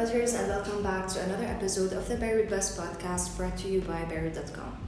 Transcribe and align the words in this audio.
Buzzers, 0.00 0.32
and 0.32 0.48
welcome 0.48 0.82
back 0.82 1.06
to 1.08 1.20
another 1.20 1.44
episode 1.44 1.92
of 1.92 2.08
the 2.08 2.16
Beirut 2.16 2.48
Buzz 2.48 2.74
podcast 2.74 3.36
brought 3.36 3.58
to 3.58 3.68
you 3.68 3.82
by 3.82 4.02
Beirut.com. 4.06 4.78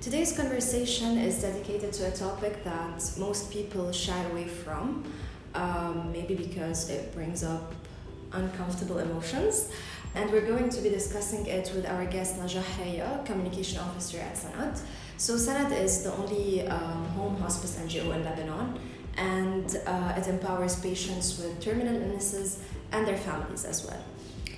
Today's 0.00 0.34
conversation 0.34 1.18
is 1.18 1.42
dedicated 1.42 1.92
to 1.92 2.06
a 2.06 2.10
topic 2.10 2.64
that 2.64 3.02
most 3.18 3.50
people 3.50 3.92
shy 3.92 4.18
away 4.30 4.48
from, 4.48 5.04
um, 5.54 6.10
maybe 6.10 6.34
because 6.34 6.88
it 6.88 7.12
brings 7.12 7.44
up 7.44 7.74
uncomfortable 8.32 8.98
emotions. 8.98 9.70
And 10.14 10.30
we're 10.32 10.46
going 10.46 10.70
to 10.70 10.80
be 10.80 10.88
discussing 10.88 11.44
it 11.44 11.70
with 11.74 11.84
our 11.84 12.06
guest 12.06 12.40
Najah 12.40 12.62
Raya, 12.78 13.26
Communication 13.26 13.78
Officer 13.80 14.20
at 14.20 14.36
Sanad. 14.36 14.80
So, 15.18 15.34
Sanad 15.34 15.78
is 15.78 16.02
the 16.02 16.14
only 16.14 16.66
um, 16.66 17.04
home 17.08 17.36
hospice 17.36 17.78
NGO 17.78 18.14
in 18.14 18.24
Lebanon, 18.24 18.80
and 19.18 19.82
uh, 19.84 20.14
it 20.16 20.28
empowers 20.28 20.80
patients 20.80 21.38
with 21.38 21.60
terminal 21.60 21.94
illnesses 21.94 22.62
and 22.90 23.06
their 23.06 23.18
families 23.18 23.66
as 23.66 23.84
well. 23.84 24.02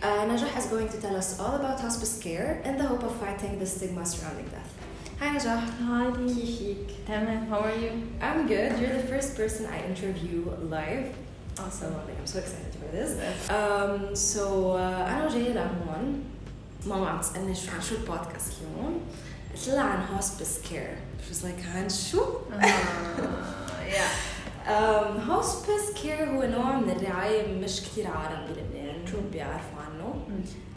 Uh, 0.02 0.26
Najah 0.26 0.58
is 0.58 0.66
going 0.66 0.90
to 0.90 0.98
tell 1.00 1.16
us 1.16 1.40
all 1.40 1.56
about 1.56 1.80
hospice 1.80 2.20
care 2.20 2.62
in 2.66 2.78
the 2.78 2.84
hope 2.84 3.04
of 3.04 3.16
fighting 3.18 3.58
the 3.60 3.66
stigma 3.66 4.06
surrounding 4.06 4.48
death. 4.48 4.72
Hi 5.20 5.28
Najah. 5.36 5.60
Hi, 5.88 6.06
Kihik. 6.12 6.86
Tamam, 7.08 7.48
how 7.48 7.60
are 7.60 7.76
you? 7.76 7.92
I'm 8.22 8.46
good. 8.48 8.78
You're 8.80 8.94
the 9.02 9.08
first 9.08 9.36
person 9.38 9.66
I 9.68 9.78
interview 9.86 10.52
live. 10.70 11.08
Also, 11.60 11.86
like, 12.08 12.18
I'm 12.20 12.26
so 12.28 12.40
excited 12.40 12.74
for 12.76 12.90
this. 12.92 13.12
Um, 13.50 14.16
so 14.16 14.72
uh, 14.76 15.08
أنا 15.10 15.30
جاية 15.30 15.54
لهون 15.54 16.24
ماما 16.86 17.10
عم 17.10 17.22
تسألني 17.22 17.56
شو 17.56 17.72
عن 17.72 17.82
شو 17.82 17.96
البودكاست 17.96 18.52
اليوم 18.62 19.02
قلت 19.56 19.68
لها 19.68 19.84
عن 19.84 20.18
hospice 20.20 20.58
care. 20.70 20.98
She 21.24 21.30
was 21.34 21.44
like 21.44 21.76
عن 21.76 21.90
شو؟ 21.90 22.26
yeah. 23.88 24.10
Um, 24.68 25.20
hospice 25.20 25.94
care 26.04 26.28
هو 26.28 26.44
نوع 26.44 26.76
من 26.80 26.90
الرعاية 26.90 27.54
مش 27.54 27.82
كتير 27.82 28.08
عالم 28.08 28.46
بلبنان 28.48 29.08
شو 29.12 29.18
بيعرفوا 29.32 29.80
عنه. 30.08 30.16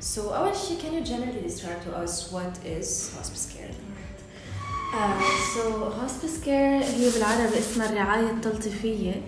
So 0.01 0.19
أول 0.19 0.57
شيء 0.57 0.79
can 0.79 0.93
you 0.95 1.05
generally 1.05 1.43
describe 1.43 1.83
to 1.85 1.97
us 1.97 2.33
what 2.33 2.59
is 2.65 3.15
hospice 3.17 3.53
care? 3.55 3.71
Uh, 4.95 5.21
so 5.55 5.91
hospice 5.91 6.39
care 6.45 6.83
هي 6.83 7.11
بالعربي 7.11 7.59
اسمها 7.59 7.91
الرعاية 7.91 8.31
التلطيفية. 8.31 9.23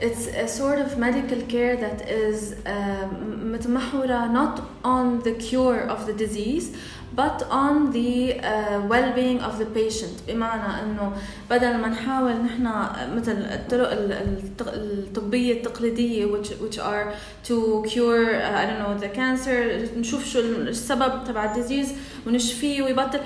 It's 0.00 0.28
a 0.28 0.46
sort 0.46 0.78
of 0.78 0.96
medical 0.96 1.40
care 1.48 1.76
that 1.76 2.08
is 2.08 2.54
um, 2.66 3.52
متمحورة 3.52 4.32
not 4.32 4.62
on 4.84 5.22
the 5.24 5.32
cure 5.32 5.80
of 5.80 6.06
the 6.06 6.12
disease 6.12 6.76
but 7.15 7.37
on 7.63 7.91
the 7.97 8.39
uh, 8.39 8.81
well-being 8.91 9.39
of 9.47 9.53
the 9.59 9.65
patient. 9.65 10.15
بمعنى 10.27 10.81
إنه 10.83 11.11
بدل 11.49 11.77
ما 11.77 11.87
نحاول 11.87 12.33
نحن 12.33 12.67
مثل 13.15 13.31
الطرق 13.31 13.91
ال- 13.91 14.11
الت- 14.13 14.73
الطبية 14.73 15.53
التقليدية 15.53 16.25
which, 16.25 16.47
which 16.47 16.77
are 16.79 17.13
to 17.47 17.83
cure 17.87 18.35
uh, 18.35 18.61
I 18.61 18.65
don't 18.65 18.79
know 18.83 18.97
the 19.05 19.09
cancer 19.15 19.97
نشوف 19.97 20.25
شو 20.25 20.39
السبب 20.39 21.23
تبع 21.27 21.45
الديزيز 21.45 21.93
ونشفيه 22.27 22.81
ويبطل. 22.81 23.19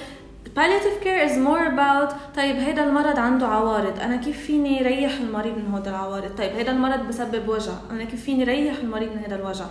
Palliative 0.58 1.04
care 1.04 1.22
is 1.30 1.38
more 1.38 1.66
about 1.74 2.14
طيب 2.36 2.56
هيدا 2.56 2.84
المرض 2.84 3.20
عنده 3.20 3.48
عوارض 3.48 4.00
أنا 4.00 4.16
كيف 4.16 4.40
فيني 4.46 4.82
ريح 4.82 5.12
المريض 5.20 5.54
من 5.58 5.74
هذا 5.76 5.90
العوارض؟ 5.90 6.32
طيب 6.38 6.52
هيدا 6.56 6.72
المرض 6.72 7.08
بسبب 7.08 7.48
وجع 7.50 7.72
أنا 7.92 8.04
كيف 8.04 8.24
فيني 8.24 8.44
ريح 8.44 8.78
المريض 8.78 9.12
من 9.12 9.18
هذا 9.26 9.36
الوجع؟ 9.36 9.66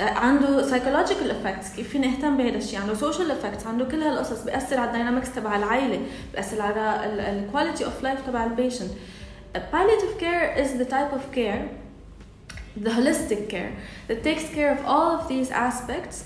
عنده 0.00 0.62
psychological 0.62 1.30
effects 1.30 1.76
كيف 1.76 1.88
فيني 1.88 2.08
اهتم 2.08 2.36
بهذا 2.36 2.56
الشيء 2.56 2.80
عنده 2.80 2.94
social 2.94 3.30
effects 3.30 3.66
عنده 3.66 3.84
كل 3.84 4.02
هالقصص 4.02 4.42
بيأثر 4.42 4.78
على 4.78 4.88
الداينامكس 4.88 5.34
تبع 5.34 5.56
العائله 5.56 6.00
بيأثر 6.32 6.62
على 6.62 7.04
ال 7.04 7.50
quality 7.52 7.80
of 7.80 8.04
life 8.04 8.26
تبع 8.26 8.44
البيشنت 8.44 8.90
palliative 9.54 10.20
care 10.20 10.54
is 10.56 10.78
the 10.78 10.84
type 10.84 11.12
of 11.12 11.32
care 11.34 11.68
the 12.76 12.90
holistic 12.90 13.48
care 13.48 13.72
that 14.08 14.22
takes 14.22 14.48
care 14.54 14.72
of 14.72 14.84
all 14.86 15.10
of 15.18 15.28
these 15.28 15.50
aspects 15.50 16.24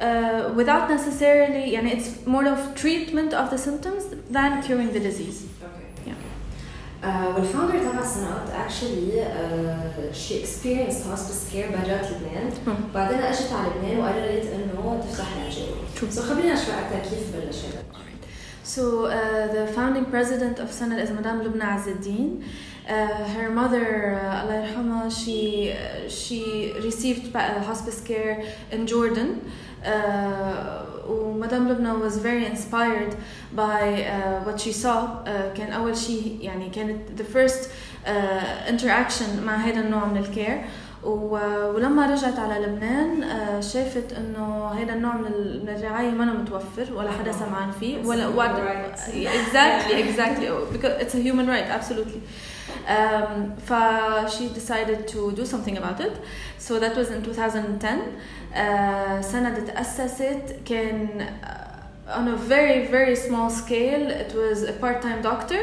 uh, 0.00 0.52
without 0.54 0.88
necessarily 0.90 1.72
يعني 1.72 1.90
it's 1.92 2.26
more 2.26 2.46
of 2.46 2.74
treatment 2.74 3.32
of 3.32 3.50
the 3.50 3.58
symptoms 3.58 4.04
than 4.30 4.62
curing 4.62 4.92
the 4.92 5.00
disease. 5.00 5.55
well, 7.34 7.44
founder 7.44 7.78
Tama 7.84 8.02
Sanad, 8.02 8.46
actually, 8.64 9.08
she 10.12 10.32
experienced 10.42 11.06
hospice 11.06 11.48
care 11.52 11.68
by 11.70 11.82
جات 11.88 12.06
لبنان، 12.10 12.52
بعدين 12.94 13.18
اجت 13.18 13.52
على 13.52 13.68
لبنان 13.68 13.98
وقررت 13.98 14.46
انه 14.54 15.00
تفتح 15.04 15.28
لاجئ. 15.36 16.10
سو 16.10 16.22
how 16.22 16.34
شوي 16.34 16.74
اكثر 16.74 17.10
كيف 17.10 17.36
بلشت. 17.36 17.86
So, 18.64 19.06
uh, 19.06 19.46
the 19.56 19.64
founding 19.76 20.06
president 20.06 20.58
of 20.58 20.68
Sanad 20.78 21.00
is 21.00 21.10
Madame 21.10 21.40
Lubna 21.44 21.66
Azeddin. 21.76 22.42
Uh, 22.88 23.24
her 23.34 23.48
mother, 23.50 24.18
uh, 24.20 24.40
Allah 24.40 24.58
Irhama, 24.66 25.00
she, 25.20 25.72
uh, 25.72 26.08
she 26.08 26.72
received 26.88 27.24
uh, 27.34 27.60
hospice 27.70 28.00
care 28.00 28.42
in 28.72 28.86
Jordan. 28.88 29.30
Madame 31.44 31.64
Lubna 31.68 31.92
was 32.04 32.18
very 32.18 32.44
inspired 32.46 33.14
by 33.56 33.82
uh, 34.04 34.44
what 34.46 34.60
she 34.60 34.72
saw. 34.72 34.98
Uh, 35.24 35.54
كان 35.56 35.72
أول 35.72 35.96
شيء 35.96 36.38
يعني 36.40 36.70
كانت 36.70 37.00
the 37.20 37.24
first 37.36 37.68
uh, 38.06 38.70
interaction 38.70 39.42
مع 39.46 39.56
هذا 39.56 39.80
النوع 39.80 40.04
من 40.04 40.16
الكير 40.16 40.64
و- 41.04 41.70
ولما 41.74 42.06
رجعت 42.06 42.38
على 42.38 42.66
لبنان 42.66 43.22
آه، 43.22 43.60
شافت 43.60 44.12
إنه 44.12 44.68
هذا 44.68 44.92
النوع 44.92 45.16
من 45.16 45.26
ال- 45.26 45.62
من 45.62 45.68
الرعاية 45.68 46.10
ما 46.10 46.24
متوفر 46.24 46.94
ولا 46.94 47.10
حدا 47.10 47.32
سمعان 47.32 47.70
فيه 47.80 48.02
It's 48.02 48.06
ولا 48.06 48.24
a 48.24 48.32
human 48.32 48.36
وعد- 48.36 48.56
right. 48.56 48.98
exactly 49.26 49.94
exactly 49.94 50.48
because 52.75 52.89
it's 52.89 53.09
a 53.09 53.15
human 53.15 53.47
right 53.47 53.47
absolutely 53.47 53.47
um, 53.47 53.55
ف 53.57 53.71
she 54.29 54.47
decided 54.49 55.07
to 55.07 55.31
do 55.31 55.45
something 55.45 55.77
about 55.77 55.99
it 55.99 56.17
so 56.57 56.79
that 56.79 56.95
was 56.95 57.09
in 57.11 57.23
2010 57.23 58.01
uh, 58.53 59.21
سند 59.21 59.65
تأسست 59.65 60.55
كان 60.65 61.27
uh, 61.43 62.17
on 62.17 62.27
a 62.27 62.35
very 62.35 62.87
very 62.87 63.15
small 63.15 63.49
scale 63.49 64.09
it 64.09 64.33
was 64.35 64.63
a 64.63 64.73
part-time 64.73 65.21
doctor 65.21 65.61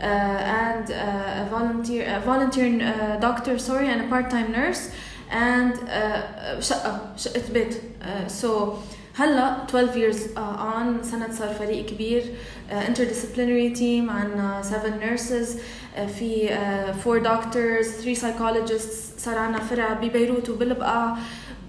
uh, 0.00 0.04
and 0.04 0.90
uh, 0.90 1.42
a 1.42 1.48
volunteer 1.50 2.16
a 2.16 2.20
volunteer 2.20 2.66
uh, 2.66 3.16
doctor 3.20 3.58
sorry 3.58 3.88
and 3.88 4.00
a 4.00 4.08
part-time 4.08 4.52
nurse 4.52 4.90
and 5.30 5.72
uh, 5.88 6.60
شقة 6.60 7.00
شقة 7.16 7.52
بيت 7.52 7.74
uh, 7.74 8.28
so 8.28 8.78
هلا 9.15 9.65
12 9.67 9.95
years 9.95 10.17
uh, 10.35 10.39
on 10.39 11.03
سند 11.05 11.33
صار 11.33 11.53
فريق 11.53 11.85
كبير 11.85 12.23
uh, 12.69 12.73
interdisciplinary 12.73 13.75
team 13.77 14.09
عنا 14.09 14.61
7 14.63 14.99
nurses 14.99 15.57
uh, 15.57 15.99
في 15.99 16.47
uh, 16.49 17.07
4 17.07 17.23
doctors 17.23 17.85
3 18.01 18.15
psychologists 18.15 19.19
صار 19.19 19.37
عنا 19.37 19.59
فرع 19.59 19.93
ببيروت 19.93 20.49
وبالبقاع 20.49 21.17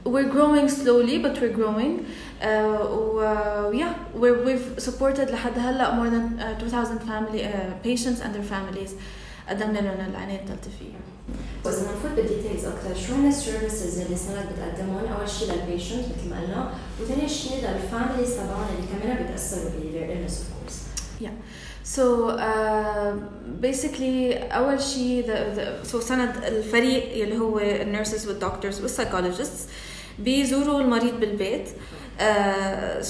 we're 0.08 0.32
growing 0.36 0.68
slowly 0.68 1.18
but 1.24 1.34
we're 1.40 1.56
growing 1.56 1.92
uh, 2.42 2.46
و 2.46 3.72
yeah 3.72 3.94
we're, 4.14 4.38
we've 4.46 4.82
supported 4.84 5.30
لحد 5.30 5.58
هلا 5.58 5.90
more 5.96 6.10
than 6.10 6.40
uh, 6.40 6.62
2000 6.62 6.98
family 7.00 7.44
uh, 7.44 7.74
patients 7.84 8.20
and 8.20 8.34
their 8.34 8.42
families 8.52 8.90
قدمنا 9.48 9.78
لهم 9.78 10.10
العناية 10.10 10.40
التلطيفية 10.40 11.11
واذا 11.64 11.82
نفوت 11.82 12.10
بالديتيلز 12.16 12.64
أكثر 12.64 12.94
شو 13.06 13.14
هن 13.14 13.28
السيرفيسز 13.28 14.00
اللي 14.00 14.16
سند 14.16 14.46
بتقدمهم 14.52 15.12
اول 15.12 15.28
شيء 15.28 15.52
للبيشنت 15.52 16.04
مثل 16.04 16.30
ما 16.30 16.40
قلنا 16.40 16.70
وثاني 17.02 17.28
شيء 17.28 17.56
للفاميليز 17.56 18.34
تبعهم 18.34 18.66
اللي 18.76 18.86
كمان 18.92 19.26
بيتاثروا 19.26 19.70
ب 19.70 19.74
their 19.94 20.08
illness 20.12 20.34
of 20.40 20.46
course. 20.54 20.78
So 21.96 22.04
uh, 22.30 23.12
basically 23.62 24.52
أول 24.52 24.80
شيء 24.82 25.26
the, 25.26 25.86
so 25.92 26.00
سند 26.00 26.44
الفريق 26.44 27.22
اللي 27.22 27.38
هو 27.38 27.58
النيرسز 27.58 28.28
والدكتورز 28.28 28.80
والسايكولوجيستس 28.80 29.66
بيزوروا 30.18 30.80
المريض 30.80 31.20
بالبيت. 31.20 31.68
Uh, 31.68 32.01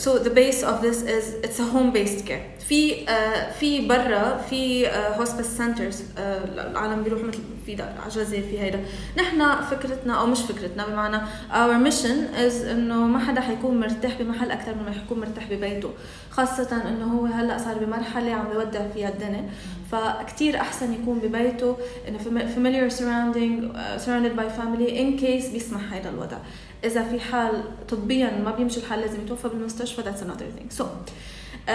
so 0.02 0.18
the 0.18 0.30
base 0.30 0.62
of 0.62 0.76
this 0.86 0.98
is 1.16 1.24
it's 1.44 1.58
a 1.58 1.66
home 1.74 1.92
based 1.92 2.26
care. 2.26 2.62
في 2.68 3.06
uh, 3.06 3.52
في 3.60 3.88
برا 3.88 4.36
في 4.50 4.86
uh, 4.86 5.20
hospice 5.20 5.58
centers 5.58 5.94
uh, 5.94 6.18
العالم 6.58 7.02
بيروحوا 7.02 7.26
مثل 7.26 7.38
في 7.66 7.82
عجزة 8.04 8.40
في 8.40 8.60
هيدا. 8.60 8.80
نحن 9.19 9.62
فكرتنا 9.70 10.20
أو 10.20 10.26
مش 10.26 10.40
فكرتنا 10.40 10.87
بمعنى 10.87 11.16
our 11.50 11.90
mission 11.90 12.38
is 12.38 12.66
إنه 12.66 12.94
ما 13.06 13.19
حدا 13.19 13.40
حيكون 13.40 13.81
مرتاح 13.81 14.22
بمحل 14.22 14.50
أكثر 14.50 14.75
مما 14.75 14.96
يكون 15.04 15.20
مرتاح 15.20 15.44
ببيته. 15.50 15.90
خاصة 16.31 16.82
إنه 16.88 17.04
هو 17.04 17.26
هلأ 17.26 17.58
صار 17.58 17.78
بمرحلة 17.78 18.32
عم 18.32 18.48
بيودع 18.52 18.88
فيها 18.94 19.08
الدنيا. 19.08 19.50
فكتير 19.92 20.56
أحسن 20.56 20.92
يكون 20.92 21.19
ببيته 21.19 21.76
انه 22.08 22.19
fami- 22.19 22.48
familiar 22.56 22.92
surrounding 22.94 23.76
uh, 23.76 24.04
surrounded 24.04 24.37
by 24.37 24.48
family 24.60 24.90
in 24.90 25.20
case 25.22 25.52
بيسمح 25.52 25.92
هذا 25.92 26.08
الوضع. 26.10 26.37
اذا 26.84 27.02
في 27.02 27.20
حال 27.20 27.62
طبيا 27.88 28.31
ما 28.44 28.50
بيمشي 28.50 28.81
الحال 28.81 29.00
لازم 29.00 29.20
يتوفى 29.20 29.49
بالمستشفى 29.49 30.02
another 30.02 30.58
thing 30.58 30.79
so 30.79 30.82
uh, 30.82 31.70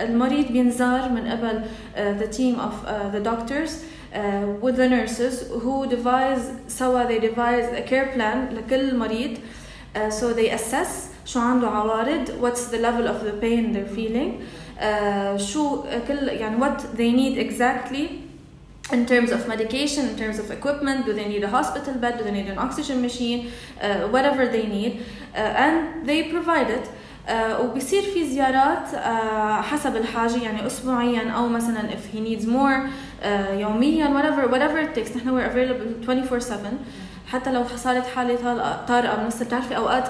المريض 0.00 0.52
بينزار 0.52 1.08
من 1.08 1.26
قبل 1.26 1.62
uh, 1.94 2.60
of 2.60 2.86
uh, 2.86 3.16
the 3.16 3.20
doctors 3.20 3.70
uh, 4.12 4.18
with 4.62 4.76
the 4.76 4.88
nurses 4.88 5.48
who 5.62 5.86
devise 5.86 6.52
سوا 6.68 7.04
they 7.08 7.20
devise 7.20 7.68
a 7.72 7.82
care 7.82 8.12
plan 8.14 8.54
لكل 8.54 8.96
مريض 8.96 9.36
uh, 9.36 10.10
so 10.10 10.32
they 10.32 10.50
assess 10.50 11.08
شو 11.24 11.40
عنده 11.40 11.68
عوارض 11.68 12.28
what's 12.40 12.70
the 12.72 12.78
level 12.78 13.06
of 13.06 13.24
the 13.24 13.42
pain 13.42 13.72
they're 13.74 13.96
feeling 13.96 14.42
uh, 14.80 15.36
شو 15.36 15.82
كل 16.08 16.28
يعني 16.28 16.64
what 16.64 16.80
they 16.96 17.12
need 17.12 17.38
exactly 17.38 18.27
in 18.91 19.05
terms 19.05 19.31
of 19.31 19.47
medication, 19.47 20.01
in 20.11 20.15
terms 20.17 20.37
of 20.39 20.51
equipment, 20.51 21.05
do 21.05 21.13
they 21.13 21.27
need 21.33 21.43
a 21.43 21.49
hospital 21.57 21.93
bed, 22.03 22.17
do 22.17 22.23
they 22.27 22.31
need 22.39 22.47
an 22.47 22.57
oxygen 22.57 23.01
machine, 23.01 23.39
uh, 23.81 24.07
whatever 24.15 24.43
they 24.55 24.65
need, 24.77 24.91
uh, 25.35 25.63
and 25.65 26.05
they 26.09 26.19
provide 26.35 26.69
it. 26.69 26.85
Uh, 27.27 27.33
وبصير 27.61 28.01
في 28.13 28.27
زيارات 28.29 28.87
uh, 28.93 29.61
حسب 29.63 29.95
الحاجة 29.95 30.43
يعني 30.43 30.67
أسبوعيا 30.67 31.29
أو 31.31 31.47
مثلا 31.49 31.89
if 31.89 32.15
he 32.15 32.19
needs 32.19 32.45
more 32.45 32.89
uh, 33.23 33.25
يوميا 33.59 34.07
whatever 34.07 34.47
whatever 34.51 34.79
it 34.79 34.93
takes 34.99 35.15
نحن 35.17 35.29
we're 35.29 35.49
available 35.49 36.05
24/7 36.05 36.53
حتى 37.31 37.51
لو 37.51 37.63
صارت 37.75 38.05
حالة 38.07 38.35
طارئة- 38.35 38.87
طارئة 38.87 39.15
بنص 39.15 39.43
بتعرفي 39.43 39.75
أوقات 39.77 40.07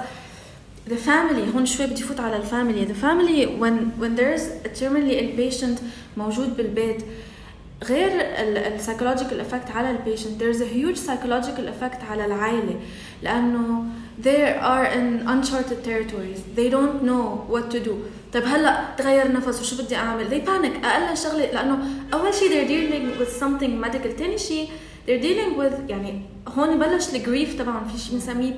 the 0.90 0.94
family 1.08 1.56
هون 1.56 1.66
شوي 1.66 1.86
بدي 1.88 2.04
فوت 2.04 2.20
على 2.20 2.38
الفاميلي 2.38 2.88
the 2.88 2.98
family 2.98 3.62
when 3.62 4.02
when 4.04 4.16
there's 4.20 4.66
a 4.66 4.70
terminally 4.84 5.16
ill 5.22 5.38
patient 5.38 5.82
موجود 6.18 6.58
بالبيت 6.58 7.04
غير 7.85 8.11
ال 8.15 8.81
psychological 8.81 9.41
effect 9.47 9.77
على 9.77 9.91
البيشنت 9.91 10.43
there's 10.43 10.61
a 10.61 10.75
huge 10.75 10.99
psychological 10.99 11.69
effect 11.69 12.05
على 12.11 12.25
العائلة 12.25 12.81
لأنه 13.23 13.85
they 14.23 14.59
are 14.61 14.87
in 14.87 15.29
uncharted 15.29 15.85
territories 15.85 16.41
they 16.57 16.69
don't 16.71 17.03
know 17.03 17.55
what 17.55 17.71
to 17.75 17.79
do 17.89 17.93
طيب 18.33 18.45
هلا 18.45 18.85
تغير 18.99 19.33
نفس 19.33 19.61
وشو 19.61 19.85
بدي 19.85 19.97
اعمل 19.97 20.29
they 20.31 20.47
panic 20.49 20.85
أقل 20.87 21.17
شغله 21.17 21.53
لأنه 21.53 21.79
اول 22.15 22.35
شيء 22.35 22.49
they're 22.51 22.69
dealing 22.69 23.21
with 23.21 23.41
something 23.41 23.85
medical 23.87 24.19
ثاني 24.19 24.39
شيء 24.39 24.69
they're 25.07 25.23
dealing 25.23 25.59
with 25.61 25.91
يعني 25.91 26.23
هون 26.49 26.79
بلش 26.79 27.15
الجريف 27.15 27.63
طبعا 27.63 27.85
في 27.85 27.99
شيء 27.99 28.13
بنسميه 28.15 28.55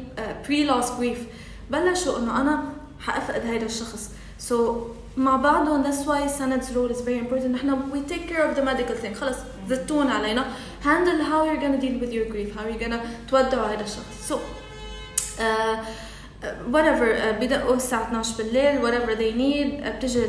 بري 0.49 0.69
loss 0.69 0.87
grief 0.87 1.19
بلشوا 1.70 2.19
انه 2.19 2.40
أنا 2.40 2.64
حافقد 3.00 3.46
هيدا 3.46 3.66
الشخص 3.66 4.11
so 4.50 4.54
مع 5.18 5.36
بعضهم 5.36 5.83
that's 5.83 6.06
why 6.06 6.27
Sanad's 6.39 6.75
role 6.75 6.92
is 6.92 7.01
very 7.01 7.18
important 7.19 7.45
نحن 7.51 7.92
we 7.92 8.00
take 8.12 8.27
care 8.30 8.50
of 8.51 8.56
the 8.57 8.62
medical 8.66 8.95
thing 8.95 9.13
خلص 9.13 9.38
زتون 9.69 10.07
علينا 10.07 10.45
handle 10.83 11.24
how 11.24 11.44
you're 11.45 11.62
gonna 11.62 11.81
deal 11.81 12.00
with 12.01 12.13
your 12.13 12.25
grief 12.33 12.56
how 12.56 12.68
you're 12.68 12.88
gonna 12.88 13.00
تودعوا 13.31 13.68
هذا 13.68 13.83
الشخص 13.83 14.31
so 14.31 14.36
uh, 14.36 15.42
uh, 15.42 16.48
whatever 16.72 17.07
uh, 17.16 17.42
بدقوا 17.42 17.75
الساعة 17.75 18.04
12 18.07 18.38
بالليل 18.38 18.81
whatever 18.81 19.16
they 19.16 19.31
need 19.38 19.86
uh, 19.86 19.89
بتجي 19.89 20.25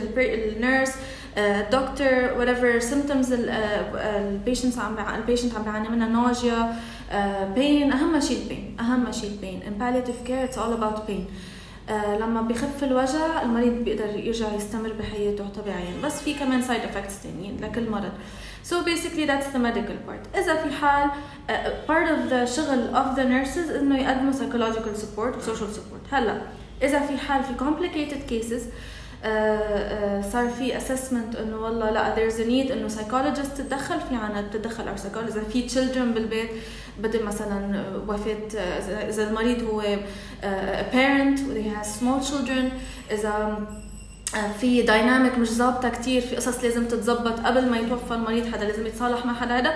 النيرس 0.57 0.93
الدكتور 1.39 2.29
whatever 2.39 2.83
symptoms 2.83 3.27
البيشنت 3.33 4.79
عم 4.79 4.95
بيع- 4.97 5.17
البيشنت 5.17 5.55
عم 5.55 5.63
بيعاني 5.63 5.89
منها 5.89 6.09
nausea 6.33 6.75
uh, 7.11 7.15
pain 7.59 7.93
أهم 7.95 8.21
شيء 8.21 8.43
البين 8.43 8.77
أهم 8.81 9.13
شيء 9.13 9.31
البين 9.31 9.61
in 9.63 9.81
palliative 9.83 10.27
care 10.29 10.45
it's 10.49 10.57
all 10.59 10.73
about 10.73 11.07
pain 11.07 11.27
uh, 11.27 11.50
لما 12.20 12.42
بخف 12.42 12.84
الوجع 12.84 13.42
المريض 13.42 13.74
بيقدر 13.74 14.20
يرجع 14.20 14.54
يستمر 14.54 14.94
بحياته 14.94 15.48
طبيعيا 15.50 15.94
بس 16.04 16.22
في 16.22 16.34
كمان 16.34 16.62
side 16.62 16.96
effects 16.96 17.24
تانيين 17.24 17.58
لكل 17.62 17.90
مرض 17.90 18.12
so 18.64 18.74
basically 18.74 19.26
that's 19.26 19.54
the 19.54 19.60
medical 19.60 19.98
part 20.08 20.38
إذا 20.38 20.56
في 20.56 20.72
حال 20.72 21.10
uh, 21.10 21.52
part 21.88 22.08
of 22.08 22.32
the 22.32 22.56
شغل 22.56 22.94
of 22.94 23.18
the 23.18 23.24
nurses 23.24 23.76
إنه 23.80 23.98
يقدموا 23.98 24.34
psychological 24.34 24.98
support 25.02 25.38
و 25.38 25.56
social 25.56 25.76
support 25.76 26.14
هلا 26.14 26.42
إذا 26.84 27.00
في 27.00 27.18
حال 27.18 27.44
في 27.44 27.54
complicated 27.60 28.32
cases 28.32 28.62
uh, 28.62 29.26
uh, 29.26 30.32
صار 30.32 30.50
في 30.50 30.80
assessment 30.80 31.40
انه 31.40 31.58
والله 31.58 31.90
لا 31.90 32.16
there's 32.16 32.34
a 32.34 32.46
need 32.46 32.72
انه 32.72 32.90
psychologist 32.90 33.58
تتدخل 33.58 34.00
في 34.00 34.16
عنا 34.16 34.42
تتدخل 34.42 34.88
أو 34.88 34.96
psychologist 34.96 35.38
اذا 35.38 35.44
في 35.44 35.70
children 35.70 36.14
بالبيت 36.14 36.50
بدل 37.00 37.24
مثلا 37.24 37.84
وفاة 38.08 38.58
اذا 38.58 39.10
إذا 39.10 39.30
المريض 39.30 39.64
هو 39.64 39.82
a 39.82 40.94
parent 40.94 41.40
he 41.40 41.70
has 41.70 41.88
small 42.00 42.32
children 42.32 42.72
إذا 43.12 43.60
آه، 44.36 44.52
في 44.52 44.82
دايناميك 44.82 45.38
مش 45.38 45.48
ظابطة 45.48 45.90
كتير 45.90 46.22
في 46.22 46.36
قصص 46.36 46.64
لازم 46.64 46.86
تتظبط 46.86 47.40
قبل 47.40 47.70
ما 47.70 47.78
يتوفى 47.78 48.14
المريض 48.14 48.54
حدا 48.54 48.66
لازم 48.66 48.88
يتصالح 48.88 49.26
مع 49.26 49.34
حدا 49.34 49.58
هذا 49.58 49.74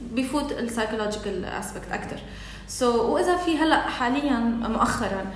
بفوت 0.00 0.52
السايكولوجيكال 0.52 1.44
اسبكت 1.44 1.92
أكثر 1.92 2.16
سو 2.68 2.92
so, 2.92 2.96
وإذا 2.96 3.36
في 3.36 3.58
هلأ 3.58 3.80
حاليا 3.80 4.38
مؤخرا 4.68 5.26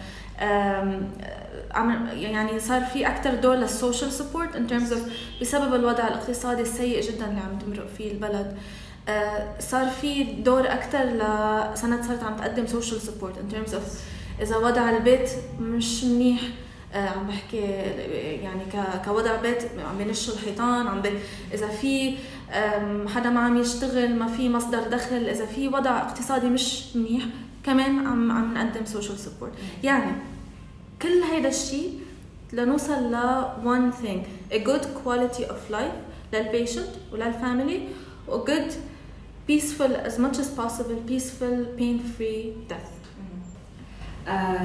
عم 1.75 2.09
يعني 2.13 2.61
صار 2.61 2.85
في 2.85 3.07
أكثر 3.07 3.35
دور 3.35 3.55
للسوشيال 3.55 4.13
سبورت 4.13 4.57
ان 4.57 4.69
terms 4.69 4.93
اوف 4.93 5.03
بسبب 5.41 5.75
الوضع 5.75 6.09
الاقتصادي 6.09 6.63
السيء 6.63 7.03
جدا 7.03 7.27
اللي 7.27 7.41
عم 7.41 7.59
تمرق 7.59 7.87
فيه 7.99 8.13
البلد. 8.13 8.47
آه، 8.47 8.57
صار 9.59 9.91
في 10.01 10.25
دور 10.25 10.61
أكثر 10.61 11.05
لسند 11.05 12.05
صارت 12.05 12.23
عم 12.23 12.37
تقدم 12.37 12.67
سوشيال 12.67 13.01
سبورت 13.01 13.39
ان 13.39 13.51
terms 13.51 13.75
اوف 13.75 13.85
إذا 14.41 14.57
وضع 14.57 14.91
البيت 14.91 15.31
مش 15.61 16.05
منيح 16.05 16.41
آه، 16.95 17.09
عم 17.09 17.27
بحكي 17.27 17.57
يعني 18.43 18.63
كوضع 19.05 19.37
بيت 19.37 19.63
عم 19.91 19.99
بينشوا 19.99 20.35
الحيطان 20.35 20.87
عم 20.87 21.03
إذا 21.55 21.69
في 21.69 22.15
حدا 23.15 23.31
ما 23.31 23.41
عم 23.41 23.59
يشتغل 23.59 24.15
ما 24.17 24.27
في 24.27 24.49
مصدر 24.49 24.81
دخل 24.81 25.29
إذا 25.29 25.47
في 25.47 25.69
وضع 25.69 25.99
اقتصادي 25.99 26.49
مش 26.49 26.97
منيح 26.97 27.25
كمان 27.65 28.07
عم 28.07 28.33
عم 28.33 28.55
نقدم 28.55 28.85
سوشيال 28.85 29.19
سبورت 29.19 29.53
يعني 29.83 30.13
كل 31.03 31.23
هيدا 31.33 31.49
الشيء 31.49 32.01
لنوصل 32.53 33.13
ل 33.13 33.45
one 33.65 34.05
thing 34.05 34.21
a 34.55 34.59
good 34.59 34.85
quality 35.05 35.45
of 35.45 35.75
life 35.75 35.97
للبيشنت 36.33 36.89
وللفاميلي 37.13 37.81
و 38.29 38.45
good 38.45 38.73
peaceful 39.49 39.93
as 40.09 40.19
much 40.19 40.39
as 40.39 40.49
possible 40.61 40.99
peaceful 41.13 41.57
pain 41.79 41.99
free 42.17 42.41
death 42.71 42.93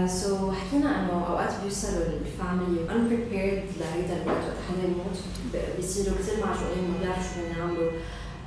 سو 0.07 0.51
حكينا 0.51 0.99
انه 0.99 1.27
اوقات 1.27 1.53
بيوصلوا 1.63 2.03
الفاميلي 2.05 2.87
unprepared 2.87 3.79
لهيدا 3.81 4.13
الوقت. 4.23 4.37
وقت 4.37 4.57
حدا 4.69 4.87
يموت 4.87 5.17
بيصيروا 5.77 6.17
كثير 6.17 6.33
معجوقين 6.45 6.91
ما 6.91 6.97
بيعرفوا 7.01 7.23
شو 7.23 7.41
بدهم 7.41 7.57
يعملوا 7.59 7.91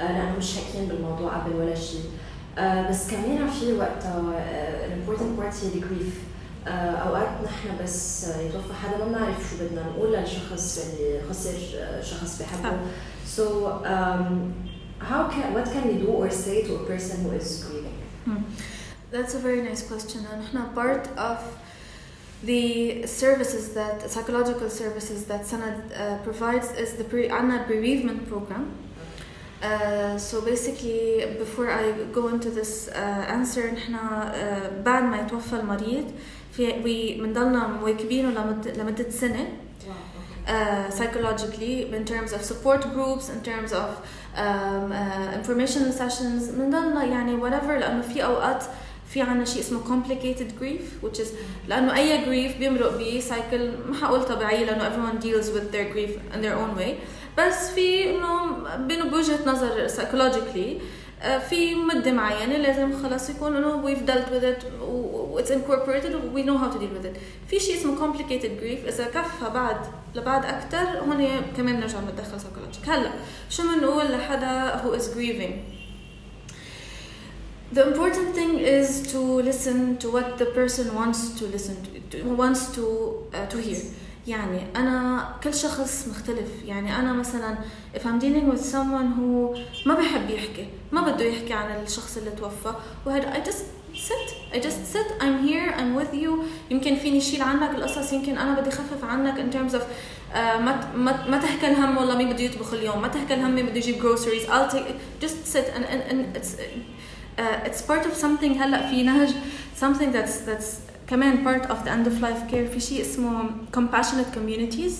آه، 0.00 0.12
لأنه 0.12 0.38
مش 0.38 0.56
حاكيين 0.56 0.88
بالموضوع 0.88 1.36
قبل 1.36 1.56
ولا 1.56 1.74
شيء 1.74 2.04
آه، 2.58 2.90
بس 2.90 3.10
كمان 3.10 3.48
في 3.50 3.72
وقتها 3.72 4.22
الامبورتنت 4.86 5.38
بارت 5.38 5.54
هي 5.64 5.68
الجريف 5.74 6.14
أوقات 6.66 7.28
نحن 7.44 7.82
بس 7.84 8.24
آه، 8.28 8.40
يتوفى 8.40 8.72
حدا 8.74 8.98
ما 8.98 9.04
بنعرف 9.04 9.36
شو 9.50 9.64
بدنا 9.64 9.82
نقول 9.82 10.12
للشخص 10.12 10.78
اللي 10.78 11.20
خسر 11.30 11.52
شخص 12.02 12.42
بحبه. 12.42 12.70
صح. 12.70 12.76
so 13.36 13.42
um, 13.84 14.69
how 14.99 15.27
can 15.27 15.53
what 15.53 15.65
can 15.65 15.87
we 15.87 15.95
do 16.05 16.07
or 16.07 16.29
say 16.29 16.63
to 16.63 16.75
a 16.75 16.83
person 16.85 17.23
who 17.23 17.31
is 17.31 17.63
grieving 17.63 17.97
That's 19.11 19.33
a 19.33 19.39
very 19.39 19.61
nice 19.61 19.83
question. 19.87 20.25
And 20.31 20.43
احنا 20.43 20.73
part 20.73 21.07
of 21.17 21.39
the 22.43 23.05
services 23.07 23.73
that 23.73 24.09
psychological 24.09 24.69
services 24.69 25.25
that 25.25 25.41
Sanad 25.45 25.77
uh, 25.91 26.17
provides 26.23 26.71
is 26.71 26.93
the 26.93 27.03
pre 27.03 27.29
عنا 27.29 27.67
bereavement 27.67 28.27
program. 28.27 28.71
Uh, 29.63 30.17
so 30.17 30.41
basically 30.41 31.25
before 31.39 31.71
I 31.71 31.91
go 32.11 32.27
into 32.27 32.49
this 32.51 32.89
uh, 32.89 33.35
answer 33.37 33.71
نحنا 33.71 34.33
uh, 34.33 34.83
بعد 34.83 35.03
ما 35.03 35.21
يتوفى 35.21 35.53
المريض 35.53 36.11
في 36.51 36.71
we 36.83 37.21
بنضلنا 37.21 37.67
مواكبينه 37.67 38.29
لمدة 38.29 38.71
لمدة 38.73 39.09
سنة 39.09 39.47
uh, 40.47 40.89
psychologically 40.89 41.91
in 41.91 42.05
terms 42.05 42.33
of 42.33 42.41
support 42.41 42.81
groups 42.93 43.29
in 43.29 43.41
terms 43.41 43.73
of 43.73 43.89
um, 43.89 44.01
uh, 44.01 44.18
informational 45.39 45.91
sessions 45.99 46.51
بنضلنا 46.51 47.03
يعني 47.03 47.41
whatever 47.41 47.71
لأنه 47.71 48.01
في 48.01 48.25
أوقات 48.25 48.63
في 49.09 49.21
عنا 49.21 49.45
شيء 49.45 49.61
اسمه 49.61 49.79
complicated 49.83 50.61
grief 50.63 51.05
which 51.05 51.19
is 51.19 51.27
لأنه 51.67 51.95
أي 51.95 52.25
grief 52.25 52.57
بيمرق 52.59 52.97
بسايكل 52.97 53.71
ما 53.89 53.95
حقول 54.01 54.23
طبيعية 54.23 54.65
لأنه 54.65 54.89
everyone 54.89 55.23
deals 55.23 55.45
with 55.47 55.71
their 55.75 55.95
grief 55.95 56.35
in 56.35 56.41
their 56.41 56.55
own 56.55 56.79
way 56.81 56.91
بس 57.37 57.69
في 57.71 58.09
إنه 58.09 58.57
بينه 58.77 59.05
بوجهة 59.05 59.39
نظر 59.45 59.87
psychologically 59.87 60.81
آه، 61.21 61.37
في 61.37 61.75
مدة 61.75 62.11
معينة 62.11 62.57
لازم 62.57 63.03
خلاص 63.03 63.29
يكون 63.29 63.55
إنه 63.55 63.83
we've 63.83 64.09
dealt 64.09 64.29
with 64.31 64.43
it 64.43 64.81
و 64.81 65.18
it's 65.38 65.50
incorporated 65.50 66.12
we 66.34 66.42
know 66.42 66.58
how 66.58 66.70
to 66.70 66.78
deal 66.78 66.92
with 66.98 67.04
it 67.04 67.18
في 67.50 67.60
شيء 67.60 67.76
اسمه 67.76 67.96
complicated 67.96 68.60
grief 68.62 68.88
إذا 68.88 69.04
كفى 69.04 69.50
بعد 69.54 69.76
لبعد 70.14 70.44
أكتر 70.44 70.78
هون 70.78 71.40
كمان 71.56 71.76
بنرجع 71.76 72.00
نتدخل 72.00 72.40
psychological 72.40 72.88
هلا 72.88 73.10
شو 73.50 73.62
بنقول 73.62 74.12
لحدا 74.12 74.82
who 74.82 75.00
is 75.00 75.04
grieving 75.16 75.80
The 77.72 77.86
important 77.86 78.34
thing 78.34 78.58
is 78.58 79.12
to 79.12 79.20
listen 79.20 79.96
to 79.98 80.10
what 80.10 80.38
the 80.38 80.46
person 80.46 80.92
wants 80.92 81.38
to 81.38 81.44
listen 81.46 81.76
to, 81.84 82.18
to 82.18 82.34
wants 82.42 82.62
to 82.76 82.84
uh, 83.32 83.46
to 83.46 83.58
hear. 83.58 83.78
يعني 84.26 84.60
أنا 84.76 85.28
كل 85.44 85.54
شخص 85.54 86.08
مختلف 86.08 86.64
يعني 86.64 86.96
أنا 86.96 87.12
مثلا 87.12 87.58
if 87.94 88.00
I'm 88.00 88.20
dealing 88.20 88.52
with 88.52 88.64
someone 88.64 89.14
who 89.18 89.58
ما 89.86 89.94
بحب 89.94 90.30
يحكي 90.30 90.68
ما 90.92 91.00
بده 91.00 91.24
يحكي 91.24 91.52
عن 91.52 91.82
الشخص 91.82 92.16
اللي 92.16 92.30
توفى 92.30 92.74
وهذا 93.06 93.32
I 93.32 93.46
just 93.46 93.79
sit 93.93 94.35
I 94.53 94.59
just 94.59 94.85
sit 94.93 95.07
I'm 95.19 95.47
here 95.47 95.73
I'm 95.77 95.95
with 95.95 96.13
you 96.13 96.45
يمكن 96.71 96.95
فيني 96.95 97.21
شيل 97.21 97.41
عنك 97.41 97.75
القصص 97.75 98.13
يمكن 98.13 98.37
أنا 98.37 98.59
بدي 98.59 98.69
أخفف 98.69 99.03
عنك 99.03 99.37
in 99.37 99.55
terms 99.55 99.73
of 99.73 99.81
uh, 99.81 100.35
ما 100.35 100.91
ما 100.95 101.27
ما 101.27 101.37
تحكي 101.37 101.67
الهم 101.67 101.97
والله 101.97 102.17
مين 102.17 102.29
بده 102.29 102.43
يطبخ 102.43 102.73
اليوم 102.73 103.01
ما 103.01 103.07
تحكي 103.07 103.33
الهم 103.33 103.55
مين 103.55 103.65
بده 103.65 103.77
يجيب 103.77 103.95
groceries 104.01 104.49
I'll 104.49 104.71
take 104.75 105.23
just 105.25 105.45
sit 105.45 105.67
and 105.75 105.85
and, 105.85 106.01
and 106.11 106.37
it's 106.37 106.55
uh, 107.37 107.67
it's 107.67 107.81
part 107.81 108.05
of 108.05 108.13
something 108.13 108.61
هلا 108.61 108.89
في 108.89 109.03
نهج 109.03 109.29
something 109.81 110.11
that's 110.13 110.49
that's 110.49 110.85
كمان 111.09 111.43
part 111.43 111.69
of 111.69 111.85
the 111.85 111.89
end 111.89 112.07
of 112.07 112.21
life 112.21 112.51
care 112.51 112.71
في 112.73 112.79
شيء 112.79 113.01
اسمه 113.01 113.49
compassionate 113.77 114.35
communities 114.37 114.93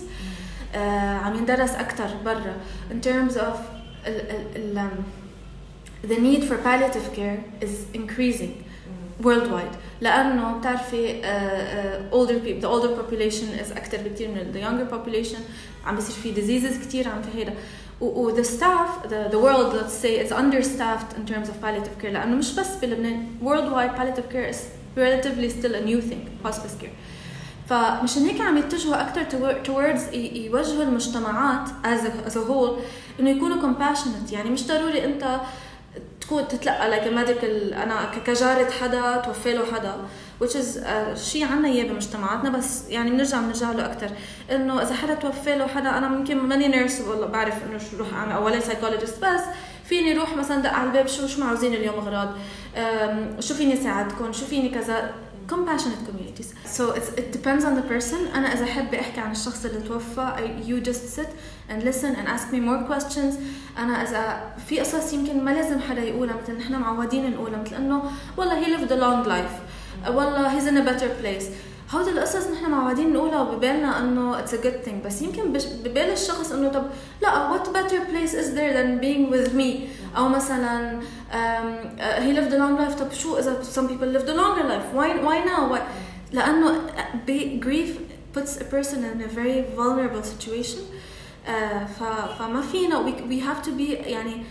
uh, 0.73 0.77
عم 1.23 1.35
يندرس 1.35 1.71
اكثر 1.71 2.09
برا 2.25 2.55
in 2.91 3.05
terms 3.05 3.35
of 3.37 3.57
ال 4.07 4.21
ال 4.31 4.77
ال 4.77 4.89
um, 4.89 5.25
the 6.07 6.17
need 6.17 6.43
for 6.43 6.57
palliative 6.57 7.15
care 7.15 7.39
is 7.61 7.73
increasing 7.93 8.53
Worldwide 9.22 9.76
لأنه 10.00 10.58
بتعرفي 10.58 11.22
uh, 11.22 11.24
uh, 11.24 12.14
older 12.14 12.38
people 12.46 12.60
the 12.62 12.70
older 12.70 13.00
population 13.00 13.64
is 13.64 13.76
أكثر 13.76 13.98
بكثير 13.98 14.28
من 14.28 14.52
the 14.52 14.58
younger 14.64 14.94
population 14.94 15.38
عم 15.86 15.94
بيصير 15.96 16.16
في 16.16 16.34
diseases 16.34 16.86
كثير 16.86 17.08
عم 17.08 17.22
في 17.22 17.38
هيدا 17.38 17.54
و 18.00 18.30
the 18.36 18.44
staff 18.44 19.08
the, 19.08 19.30
the 19.32 19.38
world 19.38 19.74
let's 19.74 19.94
say 20.04 20.26
is 20.26 20.32
understaffed 20.32 21.16
in 21.18 21.26
terms 21.32 21.48
of 21.48 21.60
palliative 21.62 22.02
care 22.02 22.12
لأنه 22.12 22.36
مش 22.36 22.52
بس 22.54 22.76
بلبنان 22.82 23.26
worldwide 23.44 23.98
palliative 24.00 24.32
care 24.32 24.54
is 24.54 24.58
relatively 24.96 25.48
still 25.50 25.74
a 25.74 25.84
new 25.90 26.00
thing 26.10 26.46
hospice 26.48 26.82
care 26.82 26.94
فمشان 27.68 28.22
هيك 28.22 28.40
عم 28.40 28.58
يتجهوا 28.58 29.00
أكثر 29.00 29.24
towards 29.64 30.14
يوجهوا 30.14 30.82
المجتمعات 30.82 31.68
as 31.68 32.00
a, 32.04 32.30
as 32.30 32.34
a 32.34 32.40
whole 32.50 32.80
انه 33.20 33.30
يكونوا 33.30 33.56
compassionate 33.62 34.32
يعني 34.32 34.50
مش 34.50 34.66
ضروري 34.66 35.04
انت 35.04 35.40
تكون 36.30 36.48
تتلقى 36.48 36.90
لك 36.90 37.06
الميديكال 37.06 37.74
أنا 37.74 38.10
كجارة 38.26 38.70
حدا 38.70 39.16
توفي 39.16 39.52
له 39.52 39.64
حدا 39.72 39.94
which 40.42 40.52
is 40.52 40.78
uh, 40.78 41.18
شيء 41.18 41.46
عنا 41.46 41.68
إياه 41.68 41.84
بمجتمعاتنا 41.84 42.50
بس 42.50 42.88
يعني 42.88 43.10
بنرجع 43.10 43.40
بنرجع 43.40 43.72
له 43.72 43.86
أكثر 43.86 44.10
إنه 44.50 44.82
إذا 44.82 44.94
حدا 44.94 45.14
توفي 45.14 45.54
له 45.58 45.66
حدا 45.66 45.98
أنا 45.98 46.08
ممكن 46.08 46.38
ماني 46.38 46.68
نيرس 46.68 47.00
والله 47.00 47.26
بعرف 47.26 47.54
إنه 47.64 47.78
شو 47.78 47.96
روح 47.96 48.14
أعمل 48.14 48.32
اولا 48.32 48.60
سايكولوجيست 48.60 49.24
بس 49.24 49.40
فيني 49.84 50.12
روح 50.12 50.36
مثلا 50.36 50.62
دق 50.62 50.72
على 50.72 50.88
الباب 50.88 51.06
شو 51.06 51.26
شو 51.26 51.40
معوزين 51.40 51.74
اليوم 51.74 51.94
اغراض 51.94 52.28
شو 53.40 53.54
فيني 53.54 53.76
ساعدكم 53.76 54.32
شو 54.32 54.46
فيني 54.46 54.68
كذا؟ 54.68 55.12
compassionate 55.49 56.01
communities 56.07 56.53
so 56.65 56.83
it 57.19 57.31
depends 57.31 57.63
on 57.65 57.75
the 57.75 57.85
person 57.93 58.35
أنا 58.35 58.53
إذا 58.53 58.63
أحب 58.63 58.93
أحكي 58.93 59.21
عن 59.21 59.31
الشخص 59.31 59.65
اللي 59.65 59.87
توفى 59.87 60.35
you 60.67 60.81
just 60.89 61.15
sit 61.15 61.29
and 61.69 61.83
listen 61.83 62.15
and 62.15 62.27
ask 62.27 62.51
me 62.51 62.59
more 62.59 62.83
questions 62.87 63.35
أنا 63.77 64.03
إذا 64.03 64.53
في 64.67 64.79
قصص 64.79 65.13
يمكن 65.13 65.43
ما 65.43 65.51
لازم 65.51 65.79
حدا 65.79 66.03
يقولها 66.03 66.35
مثل 66.43 66.57
نحن 66.57 66.75
معودين 66.75 67.31
نقولها 67.31 67.61
مثل 67.61 67.75
إنه 67.75 68.11
والله 68.37 68.63
he 68.63 68.67
lived 68.67 68.91
a 68.91 68.95
long 68.95 69.27
life 69.29 69.55
والله 70.09 70.59
he's 70.59 70.67
in 70.67 70.77
a 70.77 70.83
better 70.91 71.09
place 71.21 71.45
هود 71.92 72.08
القصص 72.08 72.46
نحن 72.46 72.70
معودين 72.70 73.12
نقولها 73.12 73.42
ببالنا 73.42 74.00
إنه 74.00 74.38
اتس 74.38 74.54
ا 74.54 74.62
جود 74.62 74.72
ثينج 74.84 75.04
بس 75.04 75.22
يمكن 75.22 75.52
ببال 75.52 76.10
الشخص 76.10 76.52
إنه 76.52 76.68
طب 76.68 76.86
لا 77.22 77.50
وات 77.50 77.68
بيتر 77.68 78.04
بليس 78.10 78.34
از 78.34 78.50
ذير 78.50 78.72
ذان 78.72 78.98
بينج 78.98 79.32
وذ 79.32 79.56
مي 79.56 79.88
أو 80.16 80.28
مثلا 80.28 81.00
هي 81.98 82.32
ليفد 82.32 82.54
لونج 82.54 82.80
لايف 82.80 82.94
طب 82.94 83.12
شو 83.12 83.38
إذا 83.38 83.62
سم 83.62 83.86
بيبل 83.86 84.08
ليفد 84.08 84.30
لونج 84.30 84.58
لايف 84.58 84.82
واي 84.94 85.24
واي 85.24 85.44
ناو 85.44 85.78
لأنه 86.32 86.80
grief 87.60 87.90
puts 88.32 88.56
a 88.56 88.64
person 88.64 89.04
in 89.04 89.20
a 89.22 89.28
very 89.28 89.62
vulnerable 89.76 90.22
situation. 90.22 90.80
Uh, 91.46 91.86
فما 92.38 92.62
فينا. 92.72 93.04
We, 93.04 93.12
we 93.12 93.40
have 93.40 93.62
to 93.62 93.70
be 93.72 93.96
يعني 94.06 94.44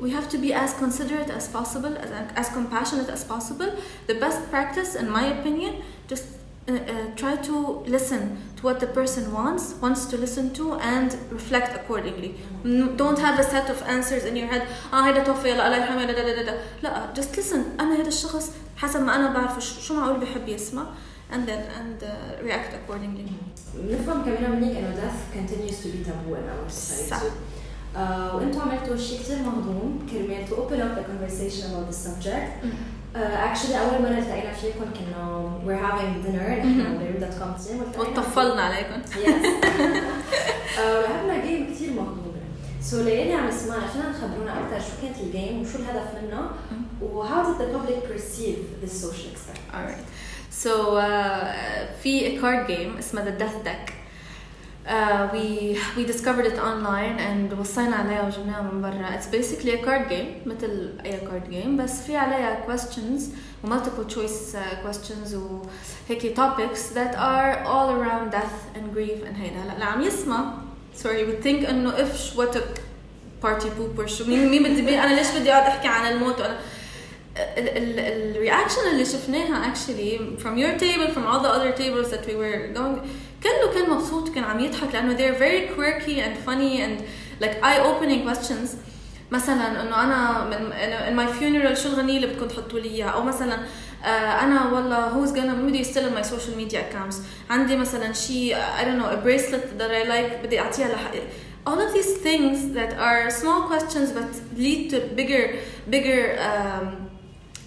we 0.00 0.10
have 0.10 0.28
to 0.28 0.38
be 0.38 0.52
as 0.52 0.74
considerate 0.74 1.30
as 1.30 1.48
possible 1.48 1.96
as, 1.96 2.10
as 2.36 2.48
compassionate 2.50 3.08
as 3.08 3.24
possible. 3.24 3.70
The 4.06 4.14
best 4.14 4.50
practice 4.50 4.94
in 4.94 5.10
my 5.10 5.24
opinion 5.26 5.82
just 6.08 6.24
uh, 6.67 6.73
uh, 6.73 7.15
try 7.15 7.35
to 7.49 7.55
listen 7.95 8.21
to 8.57 8.61
what 8.67 8.79
the 8.79 8.87
person 8.87 9.23
wants, 9.33 9.73
wants 9.81 10.05
to 10.11 10.17
listen 10.17 10.53
to, 10.53 10.73
and 10.95 11.09
reflect 11.31 11.75
accordingly. 11.75 12.35
Mm, 12.63 12.97
don't 12.97 13.19
have 13.19 13.39
a 13.39 13.43
set 13.43 13.69
of 13.69 13.81
answers 13.83 14.23
in 14.25 14.35
your 14.35 14.47
head. 14.47 14.67
اه 14.93 15.07
هيدا 15.07 15.23
توفي 15.23 15.53
لا 15.53 15.65
الله 15.67 15.77
يرحمه 15.77 16.05
لا 16.05 16.43
لا 16.43 16.55
لا 16.83 17.13
just 17.15 17.35
listen 17.39 17.79
أنا 17.79 17.95
هذا 18.01 18.07
الشخص 18.07 18.51
حسب 18.77 19.01
ما 19.01 19.15
أنا 19.15 19.33
بعرفه 19.33 19.59
شو 19.59 19.93
معقول 19.93 20.19
بحب 20.19 20.47
يسمع 20.47 20.85
and 21.31 21.47
then 21.47 21.61
and 21.79 22.03
uh, 22.03 22.43
react 22.43 22.73
accordingly. 22.73 23.29
نفهم 23.77 24.21
كمان 24.25 24.51
منيك 24.51 24.77
إنه 24.77 24.95
death 24.95 25.33
continues 25.37 25.77
to 25.83 25.87
be 25.87 26.03
taboo 26.03 26.35
in 26.35 26.49
our 26.49 26.69
society. 26.69 27.09
صح. 27.09 27.21
Uh, 27.95 27.99
وانتم 28.35 28.61
عملتوا 28.61 28.97
شيء 28.97 29.19
كثير 29.19 29.37
مهضوم 29.37 30.07
كرمال 30.11 30.47
to 30.47 30.51
open 30.51 30.81
up 30.81 30.95
the 30.95 31.03
conversation 31.03 31.71
about 31.71 31.87
the 31.91 31.97
subject. 32.07 32.65
اكشلي 33.16 33.80
أول 33.80 34.02
مرة 34.02 34.18
التقينا 34.18 34.52
فيكم 34.52 34.84
كنا 34.84 35.50
وير 35.66 35.78
هافينج 35.78 36.26
دينر 36.26 36.48
نحن 36.58 36.98
بيروت 36.98 37.16
دوت 37.20 37.38
كوم 37.38 37.54
تيم 37.66 37.82
وطفلنا 38.00 38.62
عليكم. 38.62 39.00
يس 39.16 39.34
ولعبنا 40.78 41.44
جيم 41.46 41.74
كثير 41.74 41.90
مهضومه 41.90 42.24
سو 42.82 43.02
ليالي 43.02 43.34
عم 43.34 43.48
نسمعنا 43.48 43.86
فينا 43.86 44.12
تخبرونا 44.12 44.52
أكثر 44.60 44.78
شو 44.80 45.02
كانت 45.02 45.20
الجيم 45.20 45.60
وشو 45.60 45.78
الهدف 45.78 46.22
منها 46.22 46.50
وهاو 47.02 47.54
did 47.54 47.58
the 47.58 47.64
public 47.64 48.08
perceive 48.12 48.84
this 48.84 49.02
social 49.04 49.28
experiment 49.32 49.74
alright 49.74 50.04
so 50.64 50.96
uh, 50.96 52.02
في 52.02 52.36
a 52.38 52.40
card 52.42 52.70
game 52.70 52.98
اسمها 52.98 53.24
the 53.24 53.40
death 53.42 53.64
deck. 53.68 53.92
uh, 54.87 55.29
we 55.33 55.77
we 55.97 56.05
discovered 56.05 56.45
it 56.45 56.57
online 56.59 57.19
and 57.19 57.59
وصينا 57.59 57.95
عليها 57.95 58.27
وجبناها 58.27 58.61
من 58.61 58.81
برا 58.81 59.17
it's 59.17 59.27
basically 59.27 59.71
a 59.71 59.85
card 59.85 60.09
game 60.09 60.47
مثل 60.47 60.93
اي 61.05 61.19
card 61.19 61.51
game 61.51 61.81
بس 61.83 62.01
في 62.01 62.17
عليها 62.17 62.65
questions 62.67 63.21
و 63.63 63.67
multiple 63.67 64.13
choice 64.13 64.55
uh, 64.55 64.87
questions 64.87 65.33
وهيك 65.33 66.35
topics 66.35 66.93
that 66.95 67.15
are 67.15 67.63
all 67.65 67.89
around 67.89 68.31
death 68.31 68.75
and 68.75 68.95
grief 68.95 69.23
and 69.27 69.35
هيدا 69.37 69.63
هلا 69.63 69.73
اللي 69.73 69.85
عم 69.85 70.01
يسمع 70.01 70.53
sorry 71.03 71.25
would 71.25 71.43
think 71.43 71.69
انه 71.69 71.97
if 71.97 72.37
what 72.37 72.55
a 72.55 72.61
party 73.45 73.67
pooper 73.67 74.05
شو 74.05 74.25
مين 74.25 74.49
مين 74.49 74.63
بدي 74.63 74.99
انا 74.99 75.15
ليش 75.15 75.27
بدي 75.37 75.51
اقعد 75.51 75.63
احكي 75.63 75.87
عن 75.87 76.11
الموت 76.11 76.41
وانا 76.41 76.57
الرياكشن 77.37 78.81
اللي 78.91 79.05
شفناها 79.05 79.73
actually 79.73 80.19
from 80.43 80.57
your 80.57 80.77
table 80.79 81.13
from 81.13 81.25
all 81.25 81.39
the 81.39 81.49
other 81.49 81.71
tables 81.71 82.09
that 82.11 82.25
we 82.25 82.35
were 82.35 82.73
going 82.73 82.99
كله 83.43 83.73
كان 83.73 83.89
مبسوط 83.89 84.29
كان 84.29 84.43
عم 84.43 84.59
يضحك 84.59 84.93
لانه 84.93 85.17
they're 85.17 85.39
very 85.39 85.75
quirky 85.75 86.19
and 86.19 86.37
funny 86.45 86.81
and 86.81 87.03
like 87.41 87.63
eye 87.63 87.79
opening 87.79 88.29
questions 88.29 88.69
مثلا 89.31 89.81
انه 89.81 90.03
انا 90.03 90.43
من 90.45 90.71
in 91.09 91.19
my 91.19 91.31
funeral 91.39 91.73
شو 91.83 91.89
الغنية 91.89 92.15
اللي 92.15 92.27
بدكم 92.27 92.47
تحطوا 92.47 92.79
لي 92.79 92.89
اياها 92.89 93.09
او 93.09 93.23
مثلا 93.23 93.57
uh, 94.03 94.07
انا 94.43 94.71
والله 94.73 95.09
who's 95.09 95.29
gonna 95.29 95.55
مين 95.55 95.67
بده 95.67 95.79
يستلم 95.79 96.21
my 96.21 96.25
social 96.25 96.55
media 96.61 96.77
accounts 96.77 97.15
عندي 97.49 97.75
مثلا 97.77 98.13
شيء 98.13 98.55
I 98.55 98.83
don't 98.83 99.01
know 99.01 99.09
a 99.09 99.25
bracelet 99.25 99.79
that 99.79 99.91
I 99.91 100.09
like 100.09 100.45
بدي 100.45 100.59
اعطيها 100.59 100.87
لح 100.87 101.11
all 101.67 101.79
of 101.79 101.93
these 101.93 102.17
things 102.17 102.73
that 102.73 102.93
are 102.97 103.29
small 103.29 103.67
questions 103.67 104.11
but 104.11 104.29
lead 104.57 104.89
to 104.89 104.97
bigger 105.15 105.43
bigger 105.89 106.39
um, 106.47 107.02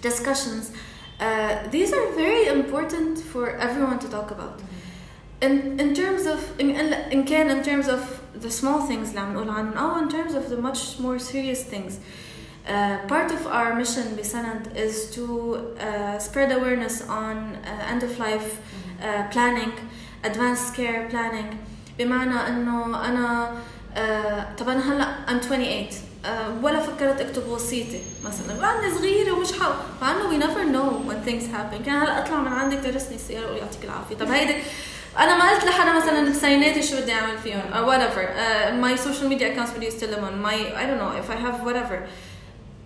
discussions 0.01 0.71
uh, 1.19 1.67
these 1.69 1.93
are 1.93 2.07
very 2.23 2.47
important 2.47 3.19
for 3.19 3.49
everyone 3.67 3.99
to 3.99 4.07
talk 4.09 4.31
about 4.31 4.59
in 5.41 5.79
in 5.79 5.93
terms 5.93 6.25
of 6.25 6.39
in, 6.59 6.69
in 7.11 7.25
كان 7.25 7.49
in 7.49 7.63
terms 7.63 7.87
of 7.87 8.01
the 8.35 8.49
small 8.51 8.81
things 8.81 9.09
اللي 9.09 9.19
عم 9.19 9.33
نقول 9.33 9.49
عنهم 9.49 9.73
أو 9.77 9.99
in 10.01 10.09
terms 10.11 10.33
of 10.33 10.49
the 10.49 10.57
much 10.57 10.99
more 10.99 11.19
serious 11.19 11.63
things 11.63 11.93
uh, 12.67 12.97
part 13.07 13.31
of 13.31 13.47
our 13.47 13.73
mission 13.75 14.15
بسند 14.17 14.75
is 14.75 15.11
to 15.15 15.75
uh, 15.79 16.17
spread 16.19 16.51
awareness 16.51 17.01
on 17.09 17.35
uh, 17.55 17.91
end 17.91 18.03
of 18.03 18.19
life 18.19 18.59
uh, 19.01 19.27
planning 19.31 19.71
advanced 20.23 20.73
care 20.75 21.09
planning 21.09 21.55
بمعنى 21.99 22.47
انه 22.47 23.05
انا 23.09 23.51
uh, 23.95 24.59
طب 24.59 24.69
انا 24.69 24.93
هلا 24.93 25.15
I'm 25.27 25.45
28 25.45 25.91
uh, 25.91 26.06
آه، 26.24 26.54
ولا 26.62 26.80
فكرت 26.80 27.20
اكتب 27.20 27.48
وصيتي 27.48 28.00
مثلا. 28.24 28.60
مع 28.60 28.94
صغيرة 28.98 29.32
ومش 29.32 29.52
حاول 29.52 29.74
مع 30.02 30.10
إنه 30.10 30.28
وي 30.28 30.38
نيفر 30.38 30.64
نو 30.64 31.08
وين 31.08 31.20
ثينكس 31.24 31.44
هابن 31.44 31.84
كان 31.84 31.94
هلأ 31.94 32.18
أطلع 32.18 32.36
من 32.40 32.48
عندك 32.48 32.76
درسني 32.76 33.14
السيارة 33.14 33.44
وقول 33.44 33.56
يعطيك 33.56 33.84
العافية. 33.84 34.16
طب 34.16 34.30
هيدي 34.30 34.54
أنا 35.18 35.38
ما 35.38 35.50
قلت 35.50 35.64
لحدا 35.64 35.92
مثلا 35.92 36.30
بسيناتي 36.30 36.82
شو 36.82 36.96
بدي 37.00 37.12
أعمل 37.12 37.38
فيهم 37.38 37.72
أو 37.72 37.88
وات 37.88 38.00
ايفر 38.00 38.28
ماي 38.80 38.96
سوشيال 38.96 39.28
ميديا 39.28 39.52
اكونتس 39.52 39.70
بدي 39.70 39.88
استلمهم 39.88 40.42
ماي 40.42 40.78
اي 40.78 40.86
دونت 40.86 41.00
نو 41.00 41.08
اف 41.08 41.30
اي 41.30 41.36
هاف 41.36 41.66
وات 41.66 41.74
ايفر 41.74 42.00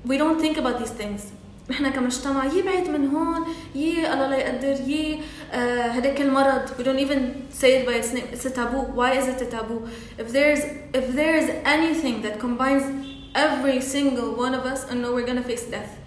وي 0.08 0.18
دونت 0.18 0.40
ثينك 0.40 0.58
اباوت 0.58 0.76
ذيس 0.76 0.88
ثينكس 0.88 1.22
نحن 1.70 1.90
كمجتمع 1.90 2.44
يي 2.44 2.62
بعيد 2.62 2.88
من 2.88 3.08
هون 3.08 3.46
يي 3.74 4.12
الله 4.12 4.26
لا 4.26 4.36
يقدر 4.36 4.88
يي 4.88 5.20
آه، 5.52 5.86
هذاك 5.86 6.20
المرض. 6.20 6.62
وي 6.78 6.84
دونت 6.84 6.98
ايفن 6.98 7.34
سي 7.52 7.80
ات 7.80 7.86
باي 7.86 7.98
اتس 7.98 8.42
تابو 8.42 9.00
واي 9.00 9.18
از 9.18 9.28
ات 9.28 9.42
تابو 9.42 9.80
اف 10.20 10.26
ذيرز 10.26 10.60
اف 10.94 11.10
ذيرز 11.10 11.50
اني 11.50 11.94
anything 11.94 12.26
that 12.26 12.42
combines 12.42 13.11
every 13.35 13.79
single 13.81 14.35
one 14.35 14.53
of 14.53 14.65
us 14.65 14.89
and 14.89 15.01
know 15.01 15.13
we're 15.13 15.25
gonna 15.25 15.43
face 15.43 15.65
death 15.65 15.97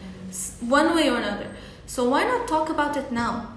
one 0.61 0.95
way 0.95 1.09
or 1.09 1.17
another 1.17 1.49
so 1.87 2.09
why 2.09 2.25
not 2.25 2.47
talk 2.49 2.69
about 2.71 2.97
it 2.97 3.11
now 3.13 3.53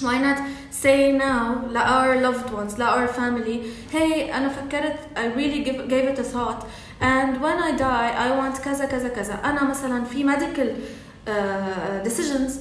why 0.00 0.18
not 0.18 0.38
say 0.70 1.12
now 1.12 1.64
to 1.72 1.78
our 1.78 2.20
loved 2.20 2.50
ones 2.50 2.74
to 2.74 2.84
our 2.84 3.08
family 3.08 3.72
hey 3.90 4.30
أنا 4.30 4.48
فكرت 4.48 4.98
I 5.16 5.26
really 5.26 5.62
give, 5.64 5.88
gave 5.88 6.04
it 6.04 6.18
a 6.18 6.24
thought 6.24 6.66
and 7.00 7.40
when 7.40 7.58
I 7.58 7.72
die 7.76 8.12
I 8.26 8.30
want 8.36 8.58
كذا 8.58 8.84
كذا 8.84 9.08
كذا 9.08 9.40
أنا 9.44 9.64
مثلا 9.64 10.04
في 10.04 10.24
medical 10.24 10.68
uh, 11.26 12.04
decisions 12.04 12.52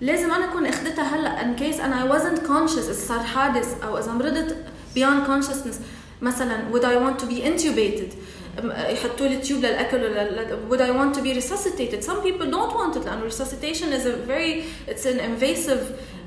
لازم 0.00 0.30
أنا 0.30 0.44
أكون 0.44 0.66
أخدتها 0.66 1.16
هلا 1.16 1.42
in 1.42 1.58
case 1.58 1.78
and 1.78 1.94
I 1.94 2.04
wasn't 2.04 2.46
conscious 2.46 2.88
إذا 2.88 3.06
صار 3.08 3.22
حادث 3.22 3.82
أو 3.84 3.98
إذا 3.98 4.12
مرضت 4.12 4.56
beyond 4.94 5.26
consciousness 5.26 5.76
مثلا 6.22 6.70
would 6.72 6.84
I 6.84 6.96
want 6.96 7.18
to 7.18 7.26
be 7.26 7.40
intubated 7.42 8.14
يحطوا 8.89 9.27
لي 9.27 9.37
تيوب 9.37 9.59
للاكل 9.59 10.03
ولا 10.03 10.57
would 10.69 10.81
I 10.81 10.91
want 10.91 11.17
to 11.17 11.23
be 11.23 11.33
resuscitated 11.33 12.03
some 12.03 12.21
people 12.21 12.45
don't 12.51 12.73
want 12.75 12.95
it 12.95 13.05
لأنه 13.05 13.29
resuscitation 13.29 13.93
is 13.93 14.05
a 14.05 14.15
very 14.27 14.63
it's 14.87 15.05
an 15.05 15.19
invasive 15.19 15.81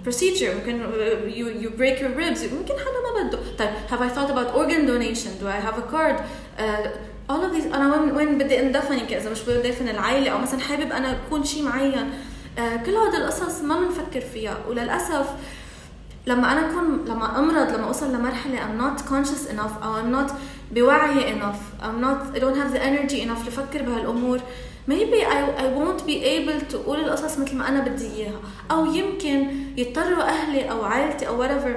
procedure 0.05 0.55
ممكن 0.55 0.83
you 1.29 1.65
you 1.65 1.71
break 1.71 2.01
your 2.01 2.11
ribs 2.17 2.53
ممكن 2.53 2.75
حدا 2.75 3.01
ما 3.05 3.29
بده 3.29 3.39
طيب 3.59 3.71
have 3.91 4.01
I 4.01 4.09
thought 4.09 4.31
about 4.31 4.55
organ 4.55 4.87
donation 4.87 5.31
do 5.41 5.47
I 5.47 5.61
have 5.67 5.79
a 5.79 5.87
card 5.93 6.17
uh, 6.59 7.33
all 7.33 7.43
of 7.45 7.53
these 7.57 7.75
أنا 7.75 7.97
وين 7.97 8.13
وين 8.17 8.39
بدي 8.39 8.61
اندفن 8.61 8.99
يمكن 8.99 9.17
اذا 9.17 9.31
مش 9.31 9.43
بدي 9.43 9.69
ادفن 9.69 9.89
العائله 9.89 10.31
أو 10.31 10.39
مثلا 10.39 10.61
حابب 10.61 10.93
أنا 10.93 11.13
اكون 11.13 11.45
شيء 11.45 11.63
معين 11.63 12.11
آه 12.59 12.77
كل 12.77 12.95
هذه 12.95 13.17
القصص 13.17 13.61
ما 13.63 13.81
بنفكر 13.81 14.21
فيها 14.21 14.59
وللاسف 14.69 15.27
لما 16.27 16.53
أنا 16.53 16.71
اكون 16.71 17.05
لما 17.09 17.39
امرض 17.39 17.73
لما 17.73 17.87
اوصل 17.87 18.13
لمرحله 18.15 18.59
I'm 18.59 18.81
not 18.83 19.03
conscious 19.03 19.51
enough 19.53 19.83
أو 19.85 19.95
I'm 20.03 20.13
not 20.17 20.33
بوعي 20.73 21.35
enough. 21.35 21.83
I'm 21.83 22.01
not 22.01 22.37
I 22.37 22.39
don't 22.39 22.57
have 22.57 22.73
the 22.73 22.83
energy 22.83 23.21
enough 23.21 23.49
لفكر 23.49 23.83
بهالأمور. 23.83 24.41
Maybe 24.87 25.25
I, 25.25 25.41
I 25.65 25.67
won't 25.79 26.07
be 26.07 26.25
able 26.25 26.61
to 26.71 26.77
أقول 26.77 27.01
القصص 27.01 27.39
مثل 27.39 27.57
ما 27.57 27.69
أنا 27.69 27.81
بدي 27.81 28.07
إياها. 28.07 28.41
أو 28.71 28.95
يمكن 28.95 29.51
يضطروا 29.77 30.23
أهلي 30.23 30.71
أو 30.71 30.85
عائلتي 30.85 31.29
أو 31.29 31.45
whatever 31.45 31.77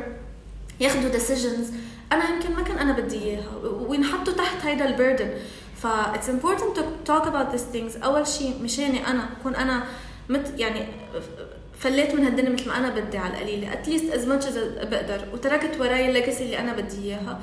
ياخذوا 0.79 1.11
decisions. 1.11 1.73
أنا 2.11 2.29
يمكن 2.29 2.55
ما 2.55 2.61
كان 2.61 2.77
أنا 2.77 2.93
بدي 2.93 3.23
إياها. 3.23 3.51
وينحطوا 3.63 4.33
تحت 4.33 4.65
هيدا 4.65 4.89
البردن 4.89 5.29
ف 5.75 5.87
it's 5.87 6.27
important 6.27 6.75
to 6.77 6.81
talk 7.11 7.25
about 7.25 7.55
these 7.55 7.75
things. 7.75 8.03
أول 8.03 8.27
شيء 8.27 8.59
مشاني 8.63 9.07
أنا. 9.07 9.29
أكون 9.39 9.55
أنا 9.55 9.83
مت 10.29 10.53
يعني 10.57 10.85
فليت 11.79 12.15
من 12.15 12.25
هالدنيا 12.25 12.49
مثل 12.49 12.67
ما 12.67 12.77
أنا 12.77 12.89
بدي 12.89 13.17
على 13.17 13.33
القليلة. 13.33 13.73
اتليست 13.73 14.13
از 14.13 14.27
ماتش 14.27 14.47
از 14.47 14.57
بقدر. 14.57 15.21
وتركت 15.33 15.79
وراي 15.79 16.09
الليجاسي 16.09 16.43
اللي 16.43 16.59
أنا 16.59 16.73
بدي 16.73 17.03
إياها. 17.03 17.39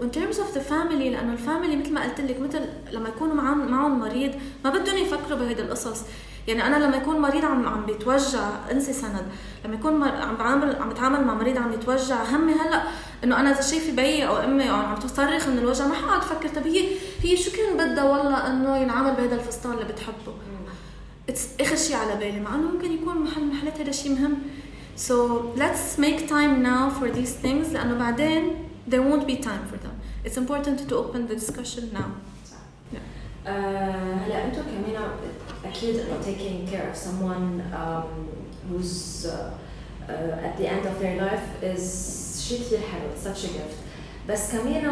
وان 0.00 0.10
ترمز 0.10 0.40
اوف 0.40 0.54
ذا 0.54 0.60
فاميلي 0.60 1.10
لأنه 1.10 1.32
الفاميلي 1.32 1.76
مثل 1.76 1.92
ما 1.94 2.02
قلت 2.02 2.20
لك 2.20 2.40
مثل 2.40 2.60
لما 2.92 3.08
يكونوا 3.08 3.34
معهم 3.34 3.70
معهم 3.70 3.98
مريض 3.98 4.34
ما 4.64 4.70
بدهم 4.70 4.96
يفكروا 4.96 5.38
بهيدي 5.38 5.62
القصص. 5.62 6.02
يعني 6.48 6.66
أنا 6.66 6.84
لما 6.84 6.96
يكون 6.96 7.20
مريض 7.20 7.44
عم 7.44 7.68
عم 7.68 7.86
بيتوجع 7.86 8.50
انسي 8.72 8.92
سند. 8.92 9.26
لما 9.64 9.74
يكون 9.74 10.02
عم 10.02 10.36
بعمل 10.36 10.76
عم 10.76 10.88
بتعامل 10.88 11.24
مع 11.24 11.34
مريض 11.34 11.58
عم 11.58 11.72
يتوجع 11.72 12.22
همي 12.24 12.52
هلأ 12.52 12.82
إنه 13.24 13.40
أنا 13.40 13.50
إذا 13.50 13.60
شايفة 13.60 13.92
بيي 13.92 14.28
أو 14.28 14.36
أمي 14.36 14.70
أو 14.70 14.74
عم 14.74 14.96
تصرخ 14.96 15.48
من 15.48 15.58
الوجع 15.58 15.86
ما 15.86 15.94
حقعد 15.94 16.18
أفكر 16.18 16.48
طب 16.48 16.66
هي 16.66 16.84
هي 17.22 17.36
شو 17.36 17.50
كان 17.50 17.74
بدها؟ 17.74 18.04
والله 18.04 18.46
إنه 18.46 18.76
ينعمل 18.76 19.14
بهذا 19.14 19.34
الفستان 19.34 19.72
اللي 19.72 19.84
بتحبه. 19.84 20.34
آخر 21.60 21.76
شيء 21.76 21.96
على 21.96 22.14
بالي 22.14 22.40
مع 22.40 22.54
إنه 22.54 22.70
ممكن 22.70 22.92
يكون 22.92 23.18
محل 23.18 23.44
محلات 23.44 23.80
هذا 23.80 23.90
الشيء 23.90 24.12
مهم. 24.12 24.34
So 24.96 25.14
let's 25.56 25.98
make 25.98 26.28
time 26.28 26.62
now 26.62 26.90
for 26.90 27.08
these 27.18 27.34
things 27.44 27.72
لأنه 27.72 27.98
بعدين 27.98 28.68
there 28.90 29.02
won't 29.02 29.26
be 29.26 29.36
time 29.36 29.64
for 29.70 29.77
it's 30.25 30.37
important 30.37 30.77
to 30.89 30.95
open 30.95 31.27
the 31.27 31.35
discussion 31.35 31.83
now 31.93 32.09
هلا 33.45 34.45
انتم 34.45 34.61
كمان 34.61 35.01
اكيد 35.65 35.95
انه 35.95 36.17
taking 36.25 36.71
care 36.71 36.89
of 36.91 36.97
someone 36.97 37.61
um, 37.73 38.07
who's 38.69 39.25
uh, 39.25 39.51
uh, 40.09 40.47
at 40.47 40.57
the 40.57 40.67
end 40.67 40.85
of 40.85 40.99
their 40.99 41.15
life 41.25 41.47
is 41.63 41.83
شيء 42.47 42.59
كثير 42.59 42.79
حلو 42.79 43.03
it's 43.15 43.23
such 43.23 43.49
a 43.49 43.53
gift 43.53 43.77
بس 44.29 44.51
كمان 44.51 44.83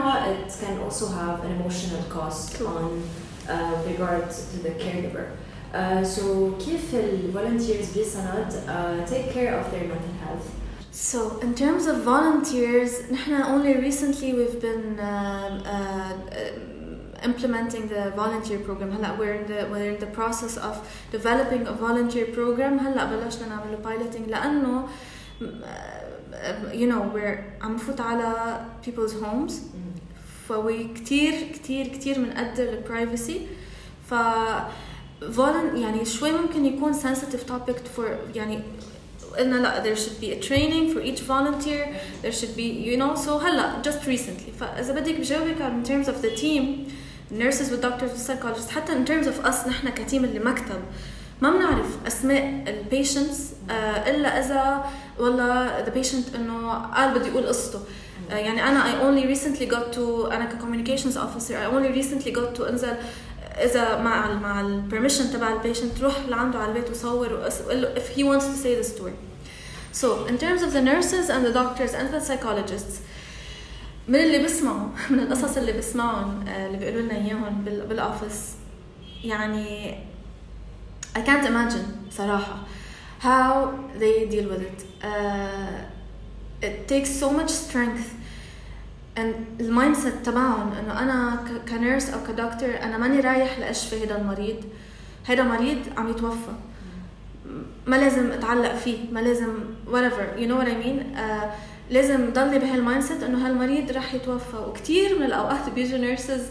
it 0.46 0.52
can 0.52 0.80
also 0.86 1.06
have 1.08 1.44
an 1.46 1.52
emotional 1.62 2.04
cost 2.18 2.62
on 2.62 3.02
uh, 3.48 3.54
regard 3.88 4.30
to 4.30 4.58
the 4.64 4.72
caregiver 4.84 5.26
uh, 5.74 6.04
so 6.04 6.22
كيف 6.66 6.96
ال 6.96 7.34
volunteers 7.34 7.98
بسند 7.98 8.52
uh, 8.52 9.10
take 9.10 9.34
care 9.34 9.54
of 9.60 9.72
their 9.72 9.86
mental 9.94 10.16
health 10.26 10.48
So 10.96 11.40
in 11.40 11.56
terms 11.56 11.88
of 11.88 12.04
volunteers, 12.04 13.12
نحن 13.12 13.44
only 13.44 13.78
recently 13.78 14.34
we've 14.34 14.60
been 14.62 15.00
uh, 15.00 15.62
uh, 15.66 16.72
implementing 17.24 17.88
the 17.88 18.12
volunteer 18.16 18.60
program. 18.60 18.92
هلا 18.92 19.18
we're 19.18 19.34
in 19.34 19.48
the 19.48 19.68
we're 19.72 19.92
in 19.92 20.00
the 20.00 20.08
process 20.08 20.58
of 20.58 20.76
developing 21.12 21.68
a 21.68 21.74
volunteer 21.74 22.26
program. 22.26 22.80
هلا 22.80 23.06
بلشنا 23.06 23.48
نعمل 23.48 23.84
piloting 23.84 24.30
لأنه 24.30 24.88
you 26.74 26.88
know 26.88 27.02
we're 27.14 27.64
عم 27.64 27.76
نفوت 27.76 28.02
على 28.02 28.62
people's 28.86 29.14
homes 29.24 29.54
فوي 30.48 30.84
كتير 30.84 31.34
كتير 31.54 31.88
كتير 31.88 32.16
بنقدر 32.16 32.64
البرايفسي 32.64 33.48
ف 34.10 34.14
volun 35.22 35.76
يعني 35.76 36.06
شوي 36.06 36.32
ممكن 36.32 36.66
يكون 36.66 36.94
sensitive 36.94 37.50
topic 37.50 37.78
for 37.98 38.36
يعني 38.36 38.62
قلنا 39.38 39.56
لا 39.56 39.84
there 39.84 39.98
should 39.98 40.22
be 40.22 40.32
a 40.32 40.48
training 40.50 40.94
for 40.94 41.02
each 41.02 41.22
volunteer 41.22 41.96
there 42.24 42.32
should 42.32 42.56
be 42.58 42.68
you 42.90 42.98
know 42.98 43.16
so 43.26 43.30
هلا 43.30 43.82
just 43.84 44.06
recently 44.08 44.52
فاذا 44.60 44.94
بدك 44.94 45.16
بجاوبك 45.16 45.58
in 45.58 45.88
terms 45.88 46.08
of 46.08 46.22
the 46.22 46.42
team 46.42 46.92
nurses 47.40 47.72
والدكتورز 47.72 48.12
والسايكولوجيست 48.12 48.70
حتى 48.70 48.94
in 48.94 49.08
terms 49.08 49.28
of 49.28 49.46
us 49.46 49.68
نحن 49.68 49.90
كتيم 49.90 50.24
اللي 50.24 50.40
مكتب 50.40 50.82
ما 51.42 51.50
بنعرف 51.52 51.98
اسماء 52.08 52.64
البيشنتس 52.68 53.50
الا 54.08 54.40
اذا 54.40 54.86
والله 55.20 55.86
the 55.86 55.90
patient 55.90 56.36
انه 56.36 56.72
قال 56.74 57.14
بده 57.14 57.28
يقول 57.28 57.48
قصته 57.48 57.80
يعني 58.30 58.64
انا 58.64 58.84
I 58.84 58.96
only 59.04 59.38
recently 59.38 59.74
got 59.74 59.96
to 59.96 60.34
انا 60.34 60.50
كcommunications 60.50 61.16
officer 61.16 61.52
I 61.54 61.74
only 61.74 62.02
recently 62.02 62.32
got 62.32 62.60
to 62.60 62.70
انزل 62.70 62.96
اذا 63.58 63.98
مع 64.02 64.32
ال 64.32 64.40
مع 64.40 64.62
البرميشن 64.62 65.32
تبع 65.34 65.54
البيشنت 65.54 66.02
روح 66.02 66.16
لعنده 66.30 66.60
على 66.60 66.72
البيت 66.72 66.90
وصور 66.90 67.34
وقول 67.34 67.82
له 67.82 67.96
if 67.96 68.18
he 68.18 68.24
wants 68.24 68.46
to 68.46 68.64
say 68.64 68.84
the 68.84 68.88
story 68.98 69.25
so 69.96 70.26
in 70.26 70.38
terms 70.38 70.62
of 70.62 70.72
the 70.74 70.82
nurses 70.82 71.30
and 71.30 71.46
the 71.46 71.54
doctors 71.54 71.94
and 71.94 72.10
the 72.14 72.20
psychologists 72.20 73.02
من 74.08 74.20
اللي 74.20 74.44
بسمعوا 74.44 74.88
من 75.10 75.20
القصص 75.20 75.58
اللي 75.58 75.72
بسمعهم 75.72 76.44
اللي 76.48 76.78
بيقولوا 76.78 77.02
لنا 77.02 77.16
اياهم 77.16 77.64
بالاوفيس 77.66 78.56
يعني 79.24 79.98
I 81.18 81.20
can't 81.20 81.46
imagine 81.46 82.12
صراحة 82.12 82.58
how 83.22 83.68
they 84.00 84.26
deal 84.32 84.50
with 84.50 84.62
it 84.62 84.86
uh, 85.04 86.68
it 86.68 86.88
takes 86.88 87.10
so 87.10 87.30
much 87.30 87.50
strength 87.50 88.16
and 89.18 89.36
المايند 89.60 89.96
سيت 89.96 90.14
تبعهم 90.26 90.72
انه 90.72 91.00
انا 91.00 91.44
كنيرس 91.70 92.10
او 92.10 92.20
كدكتور 92.28 92.70
انا 92.84 92.98
ماني 92.98 93.20
رايح 93.20 93.60
لاشفي 93.60 94.06
هذا 94.06 94.18
المريض 94.18 94.64
هذا 95.26 95.44
مريض 95.44 95.78
عم 95.98 96.10
يتوفى 96.10 96.52
ما 97.87 97.97
لازم 97.97 98.33
أتعلق 98.33 98.75
فيه 98.75 98.99
ما 99.13 99.21
لازم 99.21 99.55
whatever 99.87 100.39
you 100.39 100.47
know 100.47 100.57
what 100.61 100.69
I 100.69 100.87
mean 100.87 101.17
uh, 101.17 101.47
لازم 101.91 102.33
ضلني 102.33 102.59
بهالمايند 102.59 103.03
سيت 103.03 103.23
إنه 103.23 103.47
هالمريض 103.47 103.93
رح 103.93 104.15
يتوفى. 104.15 104.57
وكثير 104.57 105.19
من 105.19 105.27
الأوقات 105.27 105.71
بيجوا 105.75 105.99
نيرسز 105.99 106.43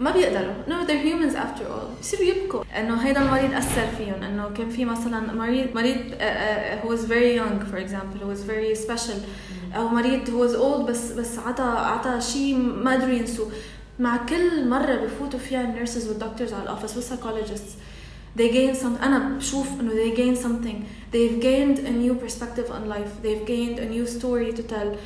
ما 0.00 0.10
بيقدروا. 0.10 0.54
No 0.66 0.86
they're 0.86 1.04
humans 1.04 1.34
after 1.34 1.64
all. 1.64 2.00
بصيروا 2.00 2.24
يبكوا. 2.24 2.64
إنه 2.78 2.96
هيدا 2.96 3.22
المريض 3.22 3.54
أثر 3.54 3.86
فيهم. 3.98 4.22
إنه 4.22 4.50
كان 4.56 4.70
في 4.70 4.84
مثلا 4.84 5.32
مريض 5.32 5.66
مريض 5.74 5.96
who 6.82 6.88
was 6.88 7.04
very 7.04 7.36
young 7.40 7.72
for 7.72 7.78
example 7.78 8.18
who 8.20 8.28
was 8.34 8.42
very 8.50 8.86
special. 8.86 9.16
أو 9.76 9.88
مريض 9.88 10.26
who 10.26 10.48
was 10.48 10.56
old 10.56 10.88
بس 10.88 11.12
بس 11.12 11.38
عطى 11.38 11.62
عطى 11.62 12.20
شيء 12.20 12.56
ما 12.56 12.92
قدروا 12.92 13.14
ينسوه. 13.14 13.50
مع 13.98 14.16
كل 14.16 14.68
مرة 14.68 14.96
بفوتوا 14.96 15.38
فيها 15.38 15.60
النيرسز 15.60 16.08
والدكتورز 16.08 16.52
على 16.52 16.62
الاوفيس 16.62 16.96
والسايكولوجيستس 16.96 17.74
they 18.37 18.49
gain 18.51 18.75
some 18.75 19.03
انا 19.03 19.37
بشوف 19.37 19.67
انه 19.79 19.91
they 19.91 20.17
gain 20.17 20.41
something 20.43 20.75
they've 21.13 21.41
gained 21.41 21.79
a 21.79 21.91
new 21.91 22.15
perspective 22.25 22.69
on 22.69 22.89
life 22.89 23.23
they've 23.23 23.45
gained 23.47 23.79
a 23.79 23.85
new 23.85 24.05
story 24.19 24.57
to 24.57 24.61
tell 24.73 24.97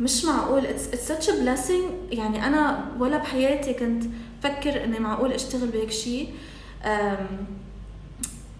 مش 0.00 0.24
معقول 0.24 0.62
it's, 0.62 0.94
it's 0.94 1.08
such 1.12 1.28
a 1.28 1.32
blessing 1.32 2.12
يعني 2.12 2.46
انا 2.46 2.92
ولا 2.98 3.16
بحياتي 3.18 3.74
كنت 3.74 4.04
فكر 4.42 4.84
اني 4.84 4.98
معقول 4.98 5.32
اشتغل 5.32 5.68
بهيك 5.68 5.90
شيء 5.90 6.28
um, 6.84 6.88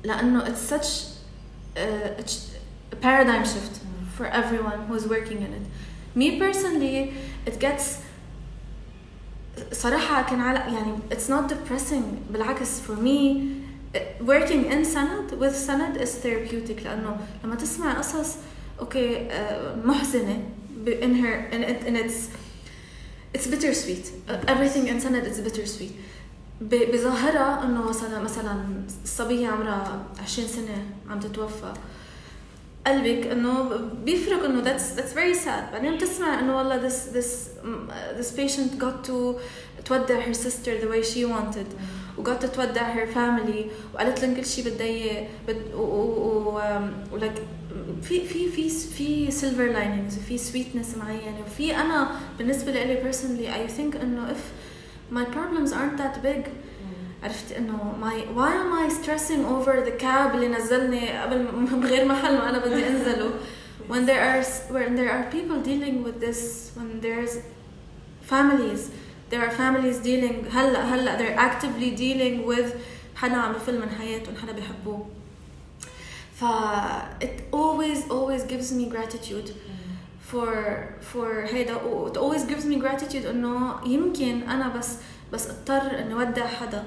لانه 0.05 0.45
it's 0.45 0.73
such 0.75 0.87
a, 1.77 2.21
a 2.93 2.97
paradigm 2.97 3.45
shift 3.45 3.75
for 4.19 4.27
everyone 4.27 4.81
who's 4.89 5.07
working 5.07 5.39
in 5.47 5.53
it 5.59 5.67
me 6.17 6.39
personally 6.41 7.13
it 7.47 7.61
gets 7.61 7.85
صراحة 9.73 10.23
كان 10.31 10.41
على 10.41 10.59
يعني 10.59 10.95
it's 11.13 11.29
not 11.31 11.53
depressing 11.53 12.33
بالعكس 12.33 12.81
for 12.81 12.97
me 12.97 13.39
working 14.21 14.71
in 14.73 14.85
سند 14.85 15.39
with 15.41 15.55
سند 15.55 15.97
is 15.97 16.11
therapeutic 16.23 16.85
لأنه 16.85 17.17
لما 17.45 17.55
تسمع 17.55 17.93
قصص 17.99 18.35
اوكي 18.81 19.29
محزنة 19.85 20.43
in 20.87 21.15
her 21.15 21.49
in, 21.53 21.63
it, 21.63 21.85
in 21.87 21.97
its 21.97 22.29
it's 23.35 23.47
bittersweet 23.47 24.13
everything 24.47 24.87
in 24.89 25.01
سند 25.01 25.27
is 25.27 25.41
bittersweet 25.41 25.93
بظاهرها 26.61 27.65
انه 27.65 27.89
مثلا 27.89 28.21
مثلا 28.21 28.65
الصبية 29.05 29.49
عمرها 29.49 30.05
20 30.23 30.49
سنة 30.49 30.87
عم 31.11 31.21
تتوفى 31.21 31.73
قلبك 32.87 33.27
انه 33.27 33.77
بيفرق 34.05 34.45
انه 34.45 34.65
that's 34.65 34.97
that's 34.97 35.15
very 35.15 35.45
sad 35.45 35.73
بعدين 35.73 35.97
بتسمع 35.97 36.41
انه 36.41 36.57
والله 36.57 36.89
this 36.89 37.15
this 37.15 37.49
this 38.19 38.33
patient 38.37 38.79
got 38.79 39.09
to 39.09 39.41
تودع 39.85 40.21
her 40.21 40.35
sister 40.35 40.81
the 40.81 40.89
way 40.89 41.03
she 41.03 41.25
wanted 41.25 41.67
وقت 42.18 42.46
تودع 42.46 42.96
her 42.96 43.08
family 43.16 43.66
وقالت 43.94 44.24
لهم 44.24 44.36
كل 44.36 44.46
شيء 44.46 44.66
بدها 44.66 44.88
اياه 44.88 45.28
ولك 47.12 47.42
في 48.02 48.28
في 48.28 48.50
في 48.52 48.70
في 48.70 49.32
silver 49.32 49.76
linings 49.76 50.18
وفي 50.18 50.38
sweetness 50.38 50.98
معينه 50.98 51.40
وفي 51.48 51.76
أنا 51.76 52.12
بالنسبة 52.38 52.72
لي 52.72 53.12
personally 53.12 53.48
I 53.48 53.72
think 53.72 54.02
انه 54.02 54.34
if 54.34 54.42
my 55.14 55.26
problems 55.26 55.72
aren't 55.72 55.98
that 55.98 56.24
big 56.24 56.50
عرفت 57.24 57.52
انه 57.52 57.96
my 58.02 58.38
why 58.38 58.52
am 58.54 58.74
I 58.74 58.94
stressing 58.94 59.46
over 59.46 59.86
the 59.86 60.04
cab 60.04 60.36
اللي 60.36 60.48
نزلني 60.48 61.20
قبل 61.22 61.46
بغير 61.82 62.06
محل 62.06 62.38
ما 62.38 62.50
أنا 62.50 62.58
بدي 62.58 62.88
انزله 62.88 63.32
when 63.90 64.06
there 64.06 64.22
are 64.22 64.44
when 64.74 64.96
there 64.96 65.12
are 65.12 65.26
people 65.32 65.60
dealing 65.62 66.04
with 66.04 66.20
this 66.26 66.72
when 66.78 67.02
there's 67.02 67.34
families 68.32 68.90
there 69.33 69.41
are 69.41 69.51
families 69.51 69.99
dealing 70.07 70.55
هلا 70.55 70.95
هلا 70.95 71.19
they're 71.19 71.39
actively 71.39 71.99
dealing 71.99 72.47
with 72.49 72.75
حدا 73.17 73.37
عم 73.37 73.55
يفل 73.55 73.81
من 73.81 73.91
حياتهم 73.91 74.37
حدا 74.43 74.53
بيحبوه 74.53 75.07
ف 76.41 76.45
it 77.25 77.41
always 77.53 77.99
always 78.11 78.43
gives 78.53 78.73
me 78.73 78.85
gratitude 78.95 79.51
for 80.33 80.49
for 81.13 81.53
هيدا 81.53 81.75
و 81.75 82.13
it 82.13 82.17
always 82.17 82.43
gives 82.43 82.65
me 82.65 82.77
gratitude 82.81 83.27
انه 83.27 83.77
يمكن 83.87 84.43
انا 84.43 84.69
بس 84.69 84.97
بس 85.33 85.51
اضطر 85.51 85.99
اني 85.99 86.15
ودع 86.15 86.47
حدا 86.47 86.85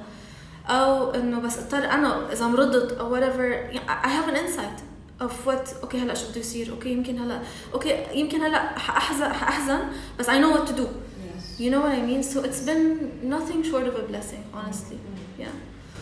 او 0.67 1.11
انه 1.11 1.39
بس 1.39 1.57
اضطر 1.57 1.91
انا 1.91 2.31
اذا 2.33 2.47
مرضت 2.47 2.91
او 2.91 3.15
whatever 3.15 3.75
I 3.89 4.07
have 4.07 4.29
an 4.33 4.35
insight 4.35 4.81
of 5.21 5.31
what 5.47 5.81
اوكي 5.83 5.97
هلا 5.97 6.13
شو 6.13 6.29
بده 6.29 6.39
يصير 6.39 6.71
اوكي 6.71 6.89
يمكن 6.89 7.19
هلا 7.19 7.41
اوكي 7.73 8.05
يمكن 8.13 8.41
هلا 8.41 8.79
حاحزن 8.79 9.33
حاحزن 9.33 9.79
بس 10.19 10.29
I 10.29 10.33
know 10.33 10.57
what 10.57 10.67
to 10.71 10.73
do 10.81 10.85
Yes. 10.85 11.04
you 11.63 11.69
know 11.73 11.81
what 11.85 11.93
I 11.99 12.01
mean 12.09 12.21
so 12.31 12.37
it's 12.47 12.61
been 12.69 12.85
nothing 13.35 13.59
short 13.71 13.85
of 13.91 13.95
a 14.03 14.05
blessing 14.11 14.43
honestly 14.59 14.97
yeah 15.43 15.53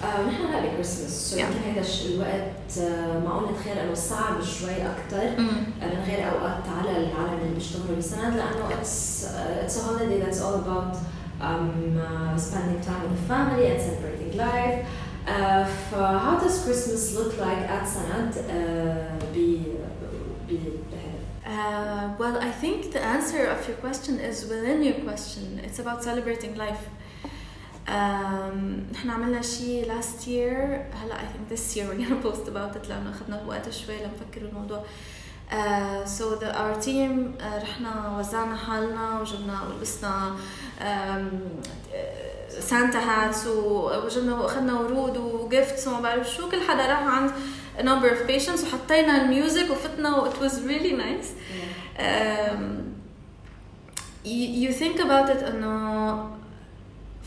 آه، 0.03 0.21
نحن 0.27 0.43
هلا 0.45 0.71
بكريسماس 0.71 1.29
سو 1.31 1.37
Yeah. 1.37 1.39
يمكن 1.39 1.71
هذا 1.71 1.81
الش- 1.81 2.05
الوقت 2.05 2.77
آه، 2.81 3.19
معقول 3.19 3.49
نتخيل 3.51 3.77
انه 3.77 3.93
صعب 3.93 4.41
شوي 4.43 4.71
اكثر 4.71 5.39
من 5.39 6.03
غير 6.07 6.31
اوقات 6.31 6.63
على 6.79 6.89
العالم 6.97 7.39
اللي 7.41 7.53
بيشتغلوا 7.55 7.97
بسند 7.97 8.33
لانه 8.35 8.69
it's 8.69 9.23
uh, 9.23 9.65
it's 9.65 9.75
a 9.77 9.83
holiday 9.87 10.19
that's 10.25 10.41
all 10.45 10.55
about 10.65 10.95
um, 11.41 11.69
uh, 11.99 12.37
spending 12.47 12.79
time 12.87 13.01
with 13.03 13.13
the 13.19 13.25
family 13.33 13.65
and 13.71 13.79
celebrating 13.87 14.31
life. 14.47 14.79
Uh, 15.27 15.65
ف 15.91 15.95
how 16.25 16.35
does 16.43 16.55
Christmas 16.65 17.01
look 17.17 17.33
like 17.45 17.63
at 17.77 17.85
سند 17.95 18.33
uh, 18.33 19.23
ب 19.35 19.37
ب 20.49 20.51
بهذا؟ 20.91 21.02
Uh, 21.46 22.08
well, 22.18 22.38
I 22.38 22.50
think 22.50 22.92
the 22.92 23.02
answer 23.02 23.44
of 23.44 23.68
your 23.68 23.76
question 23.76 24.18
is 24.18 24.46
within 24.48 24.82
your 24.82 24.94
question. 24.94 25.60
It's 25.62 25.78
about 25.78 26.02
celebrating 26.02 26.56
life. 26.56 26.88
Um, 27.86 28.88
نحن 28.92 29.10
عملنا 29.10 29.42
شيء 29.42 29.86
last 29.86 30.26
year 30.26 30.86
هلا 30.94 31.14
I 31.14 31.26
think 31.26 31.48
this 31.50 31.76
year 31.76 31.86
we're 31.86 31.98
gonna 31.98 32.22
post 32.22 32.48
about 32.48 32.76
it 32.76 32.88
لأنه 32.88 33.10
أخذنا 33.10 33.42
وقت 33.46 33.70
شوي 33.70 33.96
لنفكر 33.96 34.46
بالموضوع. 34.46 34.84
Uh, 35.50 36.06
so 36.06 36.34
the, 36.34 36.50
our 36.56 36.80
team 36.80 37.34
uh, 37.38 37.62
رحنا 37.62 38.18
وزعنا 38.18 38.56
حالنا 38.56 39.20
وجبنا 39.20 39.62
ولبسنا 39.62 40.36
سانتا 42.60 42.98
هاتس 42.98 43.46
وجبنا 43.46 44.34
واخذنا 44.34 44.80
ورود 44.80 45.16
وجيفتس 45.16 45.88
وما 45.88 46.00
بعرف 46.00 46.30
شو 46.30 46.50
كل 46.50 46.60
حدا 46.60 46.86
راح 46.86 47.02
عند 47.02 47.30
a 47.77 47.83
number 47.83 48.09
of 48.09 48.27
patients 48.27 48.63
وحطينا 48.63 49.21
الميوزك 49.21 49.69
وفتنا 49.69 50.15
و 50.17 50.31
it 50.31 50.35
was 50.35 50.53
really 50.61 50.93
nice 50.93 51.29
um, 51.97 52.95
you, 54.25 54.47
you 54.63 54.73
think 54.73 54.99
about 54.99 55.29
it 55.29 55.43
انه 55.43 56.29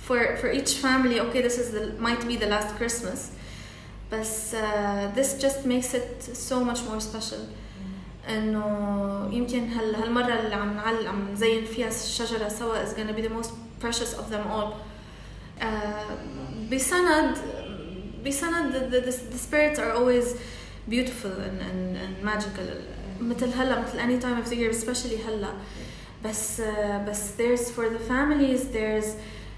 for 0.07 0.37
for 0.37 0.51
each 0.51 0.72
family 0.75 1.20
okay 1.20 1.42
this 1.42 1.59
is 1.59 1.70
the 1.70 1.85
might 1.98 2.27
be 2.27 2.37
the 2.37 2.46
last 2.46 2.77
Christmas 2.77 3.31
but 4.11 4.29
uh, 4.55 5.11
this 5.14 5.29
just 5.44 5.64
makes 5.64 5.94
it 5.94 6.22
so 6.48 6.57
much 6.64 6.81
more 6.88 7.01
special 7.01 7.40
انه 8.29 9.29
يمكن 9.33 9.68
هال 9.68 9.94
هالمره 9.94 10.40
اللي 10.40 10.55
عم 10.55 10.77
نعل 10.77 11.07
عم 11.07 11.33
نزين 11.33 11.64
فيها 11.64 11.88
الشجره 11.88 12.48
سوا 12.48 12.85
is 12.85 12.88
gonna 12.88 13.12
be 13.12 13.22
the 13.22 13.35
most 13.40 13.51
precious 13.81 14.14
of 14.14 14.31
them 14.31 14.46
all 14.53 14.72
uh, 15.61 15.64
بسند 16.72 17.37
بسند 18.27 18.72
the, 18.72 18.81
the, 18.90 19.01
the, 19.01 19.12
the 19.33 19.38
spirits 19.38 19.79
are 19.79 19.92
always 19.92 20.37
beautiful 20.88 21.31
and, 21.31 21.61
and, 21.61 21.96
and 21.96 22.22
magical 22.22 22.66
مثل 23.20 23.53
هلا 23.53 23.83
مثل 23.83 23.98
any 23.98 24.18
time 24.18 24.38
of 24.38 24.48
the 24.51 24.57
year 24.57 24.70
especially 24.70 25.27
هلا 25.27 25.53
بس 26.25 26.61
uh, 26.61 26.64
بس 27.09 27.37
there's 27.37 27.70
for 27.70 27.88
the 27.88 27.98
families 27.98 28.72
there's 28.72 29.16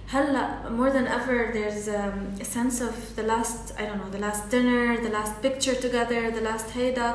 هلا 0.09 0.71
more 0.71 0.91
than 0.91 1.07
ever 1.07 1.51
there's 1.53 1.89
um, 1.89 2.35
a 2.41 2.45
sense 2.45 2.81
of 2.81 3.17
the 3.17 3.23
last 3.23 3.73
I 3.79 3.87
don't 3.87 3.99
know 3.99 4.11
the 4.11 4.25
last 4.29 4.51
dinner 4.51 4.97
the 5.03 5.11
last 5.19 5.41
picture 5.43 5.75
together 5.75 6.31
the 6.31 6.41
last 6.41 6.71
هيدا 6.77 7.15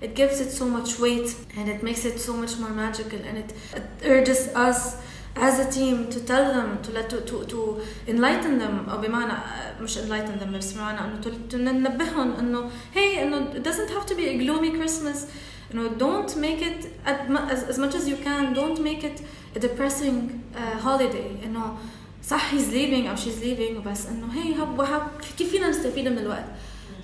it 0.00 0.14
gives 0.14 0.40
it 0.40 0.50
so 0.50 0.66
much 0.66 0.98
weight 0.98 1.34
and 1.56 1.68
it 1.68 1.82
makes 1.82 2.04
it 2.04 2.18
so 2.20 2.32
much 2.42 2.58
more 2.58 2.70
magical 2.70 3.20
and 3.28 3.38
it, 3.38 3.50
it 3.78 3.86
urges 4.04 4.48
us 4.66 4.96
as 5.36 5.54
a 5.58 5.70
team 5.78 5.96
to 6.14 6.18
tell 6.30 6.44
them 6.56 6.68
to 6.82 6.90
let 6.96 7.06
to, 7.10 7.18
to, 7.30 7.36
to 7.52 7.58
enlighten 8.08 8.58
them 8.62 8.90
او 8.90 8.98
بمعنى 9.00 9.32
مش 9.80 9.98
enlighten 9.98 10.40
them 10.42 10.48
بس 10.56 10.72
بمعنى 10.72 11.00
انه 11.00 11.20
to, 11.22 11.52
to 11.52 11.54
ننبههم 11.56 12.32
انه 12.38 12.70
hey 12.94 13.18
انه 13.18 13.50
it 13.54 13.62
doesn't 13.68 13.90
have 13.90 14.06
to 14.06 14.14
be 14.14 14.26
a 14.28 14.38
gloomy 14.44 14.70
Christmas 14.78 15.18
you 15.70 15.76
know 15.78 15.88
don't 16.04 16.36
make 16.36 16.62
it 16.70 16.80
at, 17.10 17.28
mu- 17.30 17.46
as, 17.54 17.60
as 17.72 17.78
much 17.78 17.94
as 17.94 18.04
you 18.08 18.16
can 18.26 18.54
don't 18.54 18.80
make 18.80 19.02
it 19.10 19.20
a 19.56 19.60
depressing 19.66 20.16
uh, 20.54 20.78
holiday 20.86 21.44
انه 21.44 21.76
صح 22.30 22.50
he's 22.50 22.72
leaving 22.72 23.06
او 23.08 23.16
she's 23.16 23.42
leaving 23.42 23.88
بس 23.88 24.06
انه 24.06 24.26
hey 24.34 24.54
how, 24.58 24.82
how, 24.86 25.26
كيف 25.38 25.50
فينا 25.50 25.68
نستفيد 25.68 26.08
من 26.08 26.18
الوقت 26.18 26.44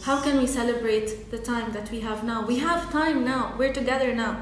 how 0.06 0.16
can 0.24 0.36
we 0.42 0.46
celebrate 0.46 1.08
the 1.34 1.38
time 1.38 1.68
that 1.76 1.86
we 1.92 2.00
have 2.00 2.24
now 2.24 2.40
we 2.50 2.56
have 2.58 2.90
time 2.92 3.24
now 3.24 3.42
we're 3.58 3.74
together 3.80 4.10
now 4.24 4.32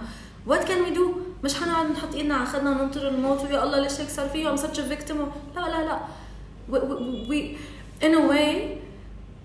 what 0.51 0.61
can 0.71 0.79
we 0.87 0.91
do 1.01 1.07
مش 1.46 1.56
حنقعد 1.56 1.92
نحط 1.92 2.16
إيدنا 2.16 2.36
على 2.36 2.46
خدنا 2.46 2.70
وننطر 2.70 3.08
الموت 3.08 3.42
ويا 3.44 3.64
الله 3.64 3.80
ليش 3.80 4.00
هيك 4.00 4.10
صار 4.10 4.30
فيه 4.30 4.56
such 4.56 4.78
a 4.78 4.94
victim 4.94 5.16
لا 5.56 5.62
لا 5.62 5.86
لا. 5.86 6.00
We, 6.72 6.78
we, 6.78 7.30
we 7.30 7.58
in 8.06 8.14
a 8.16 8.22
way 8.32 8.78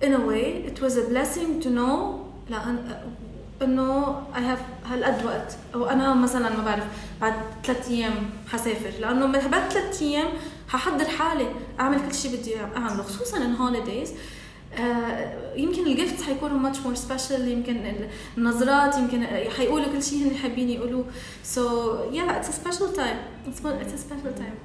in 0.07 0.13
a 0.15 0.21
way 0.31 0.65
it 0.71 0.81
was 0.81 0.95
a 0.97 1.05
blessing 1.13 1.61
to 1.65 1.69
know 1.69 2.21
لأن 2.51 3.01
أنه 3.63 4.23
I 4.35 4.39
have 4.39 4.91
هالقد 4.91 5.25
وقت. 5.25 5.57
أو 5.75 5.85
أنا 5.87 6.15
مثلا 6.15 6.57
ما 6.57 6.65
بعرف 6.65 6.85
بعد 7.21 7.35
ثلاث 7.65 7.89
أيام 7.89 8.31
حسافر. 8.53 8.91
لأنه 9.01 9.27
بعد 9.49 9.71
ثلاث 9.71 10.03
أيام 10.03 10.29
ححضر 10.69 11.05
حالي 11.05 11.47
أعمل 11.81 11.99
كل 12.09 12.15
شيء 12.15 12.37
بدي 12.37 12.57
أعمله. 12.77 13.03
خصوصا 13.03 13.37
holidays. 13.39 14.09
آه، 14.09 14.39
يمكن 15.56 15.87
الجيفتس 15.87 16.22
حيكونوا 16.22 16.70
much 16.70 16.76
more 16.76 16.98
special 17.09 17.40
يمكن 17.40 17.80
النظرات 18.38 18.98
يمكن 18.98 19.26
حيقولوا 19.56 19.92
كل 19.92 20.02
شيء 20.02 20.26
هن 20.28 20.37
حابين 20.37 20.70
يقولوه. 20.70 21.04
So 21.44 21.61
yeah 22.12 22.38
it's 22.40 22.48
a 22.48 22.52
special 22.52 22.88
time. 22.96 23.18
It's, 23.48 23.61
it's 23.61 23.94
a 23.94 23.98
special 23.98 24.33
time. 24.38 24.56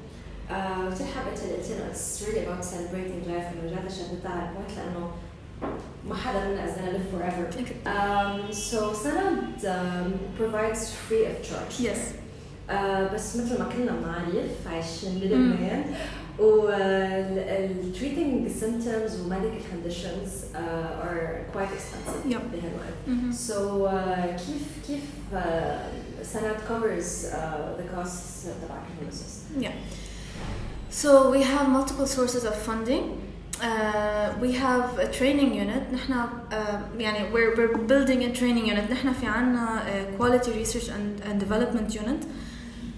آه، 0.52 0.90
كثير 0.90 1.08
حابة 1.16 1.42
اللي 1.44 1.56
قلتي 1.56 1.74
انه 1.74 1.94
it's 1.94 2.22
really 2.22 2.46
about 2.48 2.66
celebrating 2.66 3.30
life 3.30 3.48
انه 3.54 3.72
رجعت 3.72 3.92
شدتها 3.92 4.32
على 4.32 4.50
البوينت 4.50 4.72
لأنه 4.78 5.12
ما 6.10 6.16
حدا 6.16 6.48
منا 6.48 6.66
is 6.68 6.78
gonna 6.78 6.94
live 6.98 7.08
forever. 7.14 7.46
Um, 7.86 8.54
so 8.54 8.94
Sanad 9.04 9.66
um, 9.66 10.20
provides 10.38 10.94
free 10.94 11.26
of 11.26 11.50
charge. 11.50 11.80
yes. 11.88 12.00
آه، 12.70 13.14
بس 13.14 13.36
مثل 13.36 13.60
ما 13.60 13.70
كلنا 13.70 13.92
بنعرف 13.92 14.68
عايشين 14.68 15.20
بلبنان 15.20 15.84
و 15.90 16.25
والتريتنج 16.40 18.34
uh, 18.48 18.50
uh, 18.50 18.54
symptoms 18.60 19.12
medical 19.28 19.62
conditions 19.72 20.46
uh, 20.54 21.04
are 21.06 21.46
quite 21.54 21.72
expensive 21.72 22.26
yep. 22.26 22.42
بهالوقت. 22.52 22.98
Mm 23.08 23.20
-hmm. 23.20 23.34
So 23.34 23.58
uh, 23.86 23.94
كيف 24.88 25.04
uh, 25.34 25.38
Sanad 26.34 26.60
covers 26.68 27.10
uh, 27.26 27.32
the 27.78 27.86
costs 27.96 28.48
تبع 28.62 28.78
الهيموسيس؟ 28.98 29.34
Yeah. 29.60 29.76
So 30.92 31.10
we 31.32 31.42
have 31.44 31.66
multiple 31.70 32.08
sources 32.18 32.44
of 32.46 32.56
funding. 32.70 33.04
Uh, 33.62 34.28
we 34.44 34.52
have 34.66 34.88
a 35.00 35.08
training 35.20 35.52
unit 35.64 35.94
نحنا 35.94 36.30
uh, 36.52 36.56
يعني 37.00 37.32
we're, 37.32 37.56
we're 37.58 37.78
building 37.78 38.24
a 38.24 38.32
training 38.40 38.66
unit 38.68 38.92
نحنا 38.92 39.14
في 39.14 39.26
عنا 39.26 39.84
uh, 39.84 40.18
quality 40.18 40.52
research 40.52 40.90
and, 40.90 41.24
and 41.30 41.40
development 41.40 41.96
unit 41.96 42.22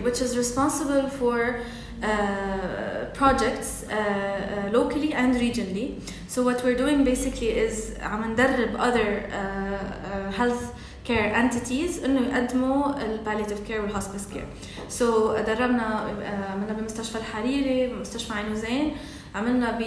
which 0.05 0.21
is 0.21 0.37
responsible 0.37 1.09
for 1.19 1.39
uh, 1.39 1.86
uh, 2.03 3.05
projects 3.13 3.83
uh, 3.83 3.93
uh, 3.93 4.69
locally 4.71 5.13
and 5.13 5.35
regionally. 5.35 5.99
So 6.27 6.43
what 6.43 6.63
we're 6.63 6.77
doing 6.77 7.03
basically 7.03 7.49
is 7.49 7.97
عم 8.01 8.31
ندرب 8.31 8.77
other 8.77 9.29
uh, 9.29 9.33
uh, 9.33 10.31
health 10.31 10.63
كير 11.05 11.39
انتيتيز 11.39 12.03
إنه 12.03 12.21
يقدموا 12.21 13.05
الباليتيف 13.05 13.67
كير 13.67 13.81
والهوسبيس 13.81 14.27
كير 14.33 14.45
سو 14.89 15.37
دربنا 15.37 16.07
uh, 16.07 16.51
عملنا 16.51 16.73
بمستشفى 16.73 17.17
الحريري 17.17 17.93
مستشفى 17.93 18.33
عين 18.33 18.51
وزين 18.51 18.95
عملنا 19.35 19.77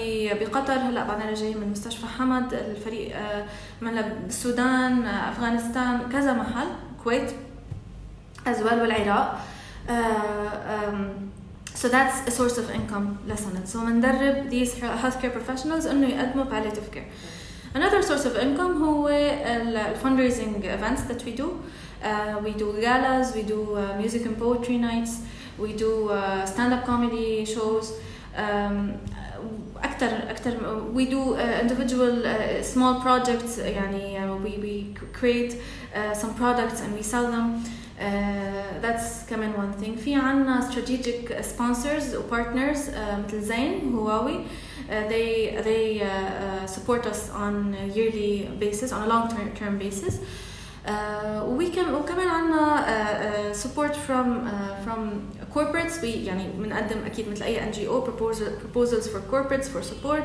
بقطر 0.40 0.73
هلأ 0.73 1.05
بعدنا 1.05 1.35
جايين 1.35 1.59
من 1.59 1.70
مستشفى 1.70 2.07
حمد 2.07 2.55
الفريق 2.55 3.12
uh، 3.12 3.18
عملنا 3.83 4.03
بالسودان 4.03 5.07
أفغانستان 5.07 6.01
كذا 6.12 6.33
محل 6.33 6.66
كويت 7.05 7.31
أزوال 8.46 8.81
والعراق. 8.81 9.40
Um، 9.88 11.31
so 11.80 11.89
that's 11.89 12.28
a 12.28 12.32
source 12.32 12.58
of 12.58 12.69
income 12.69 13.17
لسنة 13.28 13.65
so 13.65 13.78
بندرب 13.78 14.50
these 14.50 14.74
healthcare 14.76 15.32
professionals 15.32 15.86
انه 15.86 16.08
يقدموا 16.08 16.45
palliative 16.45 16.95
care 16.95 17.08
another 17.76 18.02
source 18.02 18.26
of 18.26 18.36
income 18.38 18.82
هو 18.84 19.08
ال 19.10 19.76
ال 19.78 19.95
fundraising 20.04 20.63
events 20.63 21.02
that 21.10 21.21
we 21.26 21.32
do 21.41 21.48
uh, 22.04 22.43
we 22.45 22.52
do 22.52 22.67
galas 22.82 23.36
we 23.36 23.43
do 23.43 23.76
uh, 23.76 24.02
music 24.02 24.26
and 24.26 24.38
poetry 24.38 24.78
nights 24.78 25.13
we 25.60 25.74
do 25.74 26.10
uh, 26.10 26.45
stand-up 26.45 26.86
comedy 26.86 27.45
shows 27.45 27.86
um, 28.38 28.98
أكتر 29.84 30.30
أكتر 30.30 30.54
we 30.95 31.06
do 31.06 31.36
uh, 31.36 31.62
individual 31.62 32.26
uh, 32.26 32.63
small 32.63 33.02
projects 33.02 33.58
يعني 33.58 34.19
uh, 34.19 34.38
we 34.43 34.58
we 34.65 34.95
create 35.19 35.54
uh, 35.95 36.13
some 36.13 36.34
products 36.34 36.82
and 36.82 36.93
we 36.98 37.04
sell 37.04 37.32
them 37.32 37.63
Uh, 38.00 38.04
that's 38.82 39.30
كمان 39.30 39.54
one 39.54 39.84
thing 39.84 39.98
في 39.98 40.15
عنا 40.15 40.69
strategic 40.71 41.32
sponsors 41.32 42.15
و 42.15 42.36
partners 42.36 42.78
uh, 42.78 43.26
مثل 43.28 43.41
زين 43.41 43.93
هواوي 43.95 44.39
uh, 44.43 44.91
they 45.10 45.56
they 45.63 46.02
uh, 46.02 46.06
uh, 46.06 46.67
support 46.67 47.06
us 47.06 47.30
on 47.30 47.74
a 47.74 47.88
yearly 47.98 48.50
basis 48.60 48.91
on 48.91 49.02
a 49.02 49.08
long 49.08 49.30
term, 49.30 49.50
term 49.60 49.78
basis 49.78 50.15
uh, 50.86 51.45
we 51.58 51.69
can 51.69 51.93
وكمان 51.93 52.28
عنا 52.28 52.86
uh, 52.86 53.52
uh, 53.52 53.54
support 53.63 53.95
from 53.95 54.28
uh, 54.48 54.86
from 54.86 55.00
corporates 55.56 56.02
we 56.02 56.06
يعني 56.28 56.48
بنقدم 56.58 57.06
اكيد 57.06 57.30
مثل 57.30 57.43
اي 57.43 57.63
ان 57.63 57.71
جي 57.71 57.88
او 57.88 58.06
proposals 58.06 59.08
for 59.08 59.34
corporates 59.34 59.67
for 59.67 59.82
support 59.84 60.24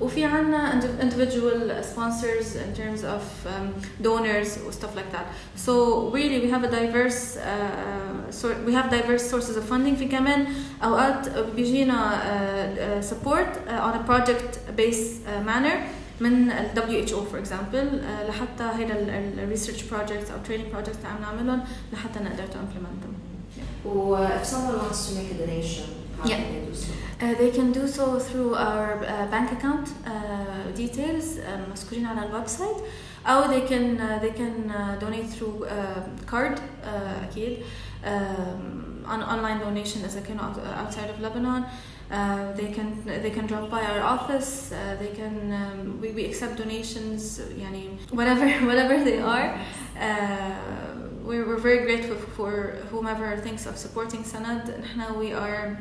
وفي 0.00 0.24
عنا 0.24 0.80
individual 1.00 1.82
sponsors 1.82 2.46
in 2.64 2.70
terms 2.80 3.02
of 3.02 3.22
um, 3.46 3.66
donors 4.02 4.50
or 4.64 4.72
stuff 4.72 4.94
like 4.94 5.10
that 5.12 5.26
so 5.56 5.72
really 6.10 6.38
we 6.44 6.48
have 6.54 6.62
a 6.64 6.70
diverse 6.80 7.36
uh, 7.36 8.30
sort 8.30 8.56
we 8.68 8.72
have 8.78 8.86
diverse 8.90 9.24
sources 9.32 9.56
of 9.56 9.64
funding 9.64 9.96
في 9.96 10.08
كمان 10.08 10.46
اوقات 10.84 11.28
بيجينا 11.56 11.98
uh, 11.98 13.04
support 13.04 13.48
uh, 13.68 13.86
on 13.86 13.94
a 13.94 14.02
project 14.10 14.58
based 14.76 15.26
uh, 15.26 15.48
manner 15.50 15.76
من 16.20 16.50
ال 16.50 16.70
WHO 16.76 17.20
for 17.32 17.38
example 17.38 17.86
uh, 18.00 18.28
لحتى 18.28 18.70
هيدا 18.78 18.94
ال 18.98 19.56
research 19.56 19.80
projects 19.92 20.30
او 20.32 20.38
training 20.48 20.74
projects 20.74 20.96
اللي 20.96 21.08
عم 21.08 21.20
نعملهم 21.22 21.60
لحتى 21.92 22.20
نقدر 22.20 22.44
to 22.52 22.56
implement 22.56 23.02
them. 23.02 23.14
Or 23.84 24.18
if 24.38 24.44
someone 24.44 24.76
wants 24.82 25.00
to 25.08 25.14
make 25.18 25.30
a 25.30 25.38
donation, 25.42 25.84
how 25.86 26.01
Yeah. 26.24 26.36
can 26.36 26.52
they 26.54 26.66
do 26.66 26.74
so? 26.74 26.92
Uh, 27.20 27.34
they 27.34 27.50
can 27.50 27.72
do 27.72 27.88
so 27.88 28.18
through 28.18 28.54
our 28.54 29.04
uh, 29.04 29.26
bank 29.34 29.52
account 29.52 29.86
uh, 30.06 30.70
details 30.76 31.38
um, 31.38 31.70
مذكورين 31.72 32.06
على 32.06 32.26
الويب 32.26 32.46
سايت 32.46 32.76
أو 33.26 33.42
they 33.48 33.68
can 33.68 33.98
uh, 34.00 34.18
they 34.22 34.30
can 34.40 34.70
uh, 34.70 34.96
donate 35.00 35.28
through 35.30 35.64
uh, 35.64 35.70
card 36.26 36.58
uh, 36.84 37.24
أكيد 37.30 37.58
um, 38.04 39.04
on 39.06 39.22
online 39.22 39.58
donation 39.60 40.04
إذا 40.04 40.20
كانوا 40.20 40.44
out- 40.44 40.86
outside 40.86 41.10
of 41.10 41.20
Lebanon 41.20 41.64
Uh, 42.10 42.52
they 42.60 42.70
can 42.76 42.88
they 43.04 43.30
can 43.30 43.46
drop 43.46 43.68
by 43.70 43.82
our 43.82 44.00
office. 44.16 44.72
Uh, 44.72 44.96
they 45.02 45.12
can 45.20 45.34
um, 45.52 46.00
we, 46.00 46.08
we 46.12 46.24
accept 46.24 46.56
donations. 46.56 47.40
يعني 47.58 47.98
whatever 48.12 48.46
whatever 48.70 48.96
they 49.04 49.18
are. 49.20 49.48
Uh, 50.00 50.54
we're, 51.26 51.46
we're 51.46 51.58
very 51.68 51.80
grateful 51.84 52.16
for 52.36 52.50
whomever 52.90 53.36
thinks 53.36 53.66
of 53.66 53.76
supporting 53.76 54.22
Sanad. 54.24 54.64
نحن 54.80 55.18
we 55.18 55.34
are 55.34 55.76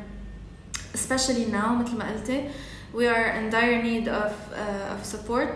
especially 0.95 1.47
now 1.53 1.69
مثل 1.81 1.97
ما 1.99 2.13
قلتي 2.13 2.49
we 2.95 3.07
are 3.09 3.29
in 3.39 3.51
dire 3.51 3.83
need 3.83 4.09
of 4.09 4.33
uh, 4.53 4.95
of 4.95 5.01
support 5.15 5.55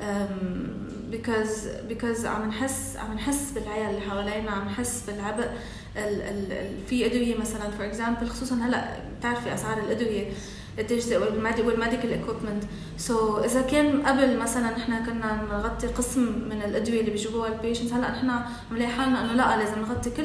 um, 0.00 1.10
because 1.10 1.66
because 1.88 2.24
عم 2.24 2.48
نحس 2.48 2.96
عم 2.96 3.14
نحس 3.14 3.50
بالعيال 3.54 3.90
اللي 3.90 4.00
حوالينا 4.00 4.50
عم 4.50 4.66
نحس 4.68 5.02
بالعبء 5.06 5.48
ال 5.96 6.22
ال 6.22 6.52
ال 6.52 6.86
في 6.88 7.06
أدوية 7.06 7.36
مثلا 7.38 7.70
فور 7.70 7.86
اكزامبل 7.86 8.28
خصوصا 8.28 8.54
هلأ 8.54 8.96
بتعرفي 9.18 9.54
أسعار 9.54 9.78
الأدوية. 9.78 10.32
قديش 10.78 11.04
والميديكال 11.06 12.10
ايكويبمنت 12.12 12.62
سو 12.98 13.38
إذا 13.38 13.60
كان 13.62 14.02
قبل 14.02 14.36
مثلا 14.36 14.70
نحن 14.70 15.04
كنا 15.06 15.42
نغطي 15.50 15.86
قسم 15.86 16.22
من 16.50 16.62
الأدوية 16.64 17.00
اللي 17.00 17.10
بيجيبوها 17.10 17.48
البيشنتس 17.48 17.92
هلأ 17.92 18.10
نحن 18.10 18.30
عم 18.30 18.42
نلاقي 18.72 18.90
حالنا 18.90 19.20
إنه 19.24 19.32
لأ 19.32 19.56
لازم 19.56 19.78
نغطي 19.80 20.10
كل 20.10 20.22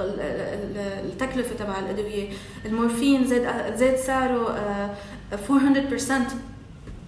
ال- 0.00 0.20
ال- 0.20 1.04
التكلفة 1.12 1.54
تبع 1.54 1.78
الأدوية. 1.78 2.28
المورفين 2.66 3.26
زاد 3.26 3.76
زاد 3.76 3.96
سعره 3.96 4.50
آه، 4.50 4.90
400% 5.48 6.12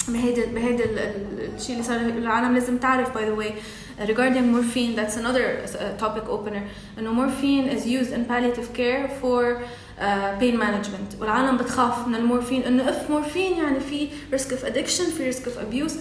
بهيدا 0.09 0.47
بهيدا 0.55 0.85
ال- 0.85 0.99
ال- 0.99 1.55
الشيء 1.57 1.73
اللي 1.77 1.87
صار 1.87 1.97
العالم 2.01 2.55
لازم 2.55 2.79
تعرف 2.79 3.09
the 3.18 3.42
way 3.42 3.51
uh, 3.53 4.07
regarding 4.07 4.47
morphine 4.55 4.97
that's 4.97 5.16
another 5.16 5.47
uh, 5.66 6.05
topic 6.05 6.27
opener. 6.29 6.62
إنه 6.99 7.12
morphine 7.27 7.77
is 7.77 7.83
used 7.87 8.12
in 8.12 8.25
palliative 8.31 8.77
care 8.77 9.09
for 9.23 9.42
uh, 9.57 9.92
pain 10.40 10.58
management 10.60 11.20
والعالم 11.22 11.58
بتخاف 11.58 12.08
من 12.08 12.16
المورفين 12.16 12.63
انه 12.63 12.90
اف 12.90 13.10
مورفين 13.10 13.58
يعني 13.58 13.80
في 13.80 14.08
risk 14.34 14.50
of 14.52 14.66
addiction 14.66 15.10
في 15.18 15.32
risk 15.32 15.44
of 15.46 15.58
abuse 15.60 15.94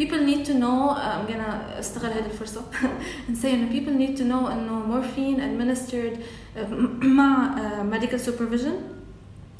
people 0.00 0.18
need 0.26 0.44
to 0.46 0.52
know 0.52 0.90
uh, 0.90 1.14
I'm 1.14 1.26
gonna 1.32 1.78
استغل 1.78 2.12
هذه 2.12 2.26
الفرصة 2.26 2.62
and 3.28 3.36
say 3.42 3.44
انه 3.46 3.70
people 3.70 3.92
need 4.06 4.18
to 4.18 4.22
know 4.24 4.50
انه 4.50 4.82
morphine 4.90 5.38
administered 5.40 6.16
uh, 6.16 6.72
مع 7.04 7.54
uh, 7.56 7.94
medical 7.94 8.18
supervision 8.18 8.72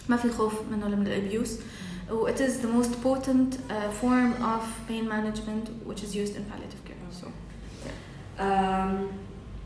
ما 0.08 0.16
في 0.16 0.30
خوف 0.30 0.52
منه 0.72 0.88
من 0.88 1.06
الابيوس 1.06 1.58
و 2.10 2.28
it 2.28 2.36
is 2.38 2.62
the 2.62 2.68
most 2.78 2.92
potent 3.04 3.54
uh, 3.54 3.72
form 4.02 4.32
of 4.42 4.90
pain 4.90 5.08
management 5.08 5.68
which 5.88 6.02
is 6.02 6.14
used 6.14 6.34
in 6.36 6.44
palliative 6.50 6.84
care 6.86 7.22
so 7.22 7.26
Um, 8.38 8.92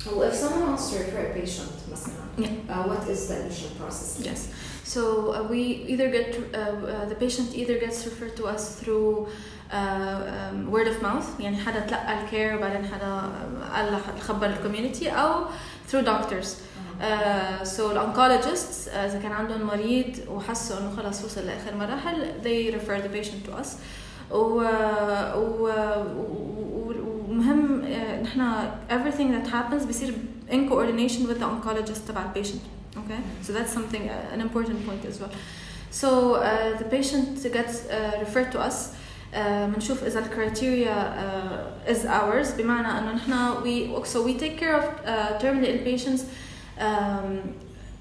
well, 0.07 0.23
if 0.31 0.35
someone 0.35 0.63
wants 0.71 0.85
to 0.91 0.95
refer 0.99 1.21
a 1.31 1.33
patient, 1.41 1.73
مثلا, 1.93 2.23
Yeah. 2.39 2.47
uh, 2.73 2.83
what 2.91 3.03
is 3.15 3.21
the 3.29 3.35
admission 3.41 3.71
process? 3.81 4.21
Yes. 4.31 4.41
So 4.85 5.01
uh, 5.35 5.43
we 5.53 5.61
either 5.93 6.09
get 6.19 6.29
uh, 6.37 6.59
uh, 6.59 7.05
the 7.13 7.17
patient 7.25 7.49
either 7.61 7.77
gets 7.85 7.99
referred 8.07 8.35
to 8.41 8.45
us 8.55 8.63
through 8.81 9.11
uh, 9.71 9.77
um, 9.77 10.71
word 10.71 10.87
of 10.93 11.03
mouth 11.03 11.27
يعني 11.41 11.57
حدا 11.57 11.81
تلقى 11.81 12.23
الكير 12.25 12.57
وبعدين 12.57 12.85
حدا 12.87 13.23
قال 13.75 13.93
لح- 13.93 14.21
خبر 14.21 14.47
الكوميونتي 14.47 15.11
أو 15.11 15.45
through 15.91 16.05
doctors. 16.07 16.47
Uh, 17.01 17.65
so 17.65 17.81
الانكولوجيستس 17.81 18.89
uh, 18.89 18.95
اذا 18.97 19.19
كان 19.23 19.33
عندهم 19.33 19.67
مريض 19.67 20.15
وحسوا 20.29 20.79
انه 20.79 20.97
خلص 20.97 21.25
وصل 21.25 21.41
لاخر 21.47 21.75
مراحل 21.75 22.33
they 22.43 22.75
refer 22.75 23.01
the 23.03 23.09
patient 23.17 23.49
to 23.49 23.63
us 23.63 23.69
و, 24.31 24.35
و, 24.35 24.63
و, 25.37 25.69
ومهم 26.17 26.92
uh, 26.92 26.92
نحن 28.23 28.71
everything 28.91 29.33
that 29.33 29.49
happens 29.51 29.85
بيصير 29.87 30.15
in 30.51 30.69
coordination 30.69 31.27
with 31.29 31.39
the 31.39 31.45
oncologist 31.45 32.09
تبع 32.09 32.25
البيشنت 32.25 32.61
okay 32.97 33.21
so 33.43 33.53
that's 33.53 33.73
something 33.73 34.09
uh, 34.09 34.35
an 34.35 34.41
important 34.41 34.87
point 34.87 35.05
as 35.05 35.21
well 35.21 35.31
so 35.91 36.35
uh, 36.35 36.77
the 36.79 36.85
patient 36.85 37.43
gets 37.53 37.75
uh, 37.87 38.17
referred 38.21 38.53
to 38.53 38.59
us 38.61 38.77
uh, 39.35 39.39
بنشوف 39.75 40.05
اذا 40.05 40.19
الكرايتيريا 40.19 41.15
uh, 41.87 41.91
is 41.91 42.07
ours 42.07 42.57
بمعنى 42.59 42.99
انه 42.99 43.13
نحن 43.13 43.55
we 43.63 44.07
so 44.07 44.23
we 44.23 44.41
take 44.41 44.59
care 44.59 44.77
of 44.77 44.85
uh, 44.85 45.39
terminal 45.39 45.67
ill 45.67 45.85
patients 45.85 46.23
um, 46.79 47.49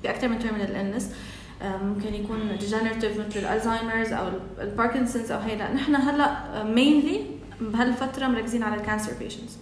باكثر 0.04 0.28
من 0.28 0.40
terminal 0.40 0.72
illness 0.72 1.04
uh, 1.04 1.66
ممكن 1.84 2.14
يكون 2.14 2.58
degenerative 2.60 3.20
مثل 3.20 3.40
الالزهايمرز 3.40 4.14
او 4.14 4.28
الباركنسونز 4.62 5.32
او 5.32 5.40
هيدا 5.40 5.74
نحن 5.74 5.96
هلا 5.96 6.38
uh, 6.54 6.78
mainly 6.78 7.38
بهالفتره 7.62 8.28
مركزين 8.28 8.64
على 8.64 8.76
الكانسر 8.82 9.12
patients 9.12 9.61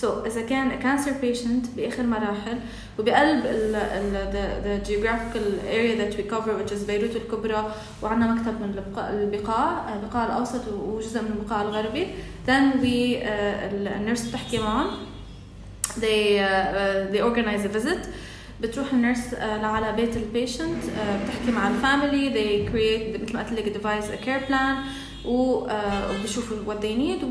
So 0.00 0.26
إذا 0.26 0.42
كان 0.42 0.80
cancer 0.82 1.12
patient 1.22 1.76
بآخر 1.76 2.02
مراحل 2.02 2.58
وبقلب 2.98 3.46
ال 3.46 3.74
ال 3.74 4.32
the, 4.32 4.66
the 4.66 4.88
geographical 4.88 5.46
area 5.68 5.96
that 5.96 6.16
we 6.16 6.22
cover 6.22 6.54
which 6.56 6.72
is 6.72 6.86
بيروت 6.86 7.16
الكبرى 7.16 7.74
وعندنا 8.02 8.34
مكتب 8.34 8.60
من 8.60 8.74
البقاع, 8.78 9.10
البقاع 9.10 9.94
البقاع 9.94 10.26
الأوسط 10.26 10.68
وجزء 10.68 11.22
من 11.22 11.30
البقاع 11.40 11.62
الغربي. 11.62 12.06
Then 12.46 12.80
we 12.80 13.22
uh, 13.22 13.26
النيرس 13.96 14.28
بتحكي 14.28 14.58
معهم. 14.58 14.86
They 16.00 16.38
uh, 16.38 16.42
uh, 16.42 17.12
they 17.12 17.20
organize 17.20 17.64
a 17.64 17.78
visit. 17.78 18.08
بتروح 18.60 18.92
النيرس 18.92 19.34
uh, 19.34 19.42
لعلى 19.42 19.92
بيت 19.92 20.16
البيشنت 20.16 20.82
uh, 20.82 21.24
بتحكي 21.24 21.50
مع 21.52 21.68
الفاميلي. 21.68 22.30
They 22.30 22.70
create 22.70 23.22
مثل 23.22 23.34
ما 23.34 23.42
قلت 23.42 23.52
لك 23.52 23.76
devise 23.76 24.06
a 24.06 24.24
care 24.26 24.50
plan 24.50 24.76
uh, 25.24 25.28
وبشوفوا 25.28 26.56
what 26.66 26.80
they 26.80 26.94
need 26.94 27.24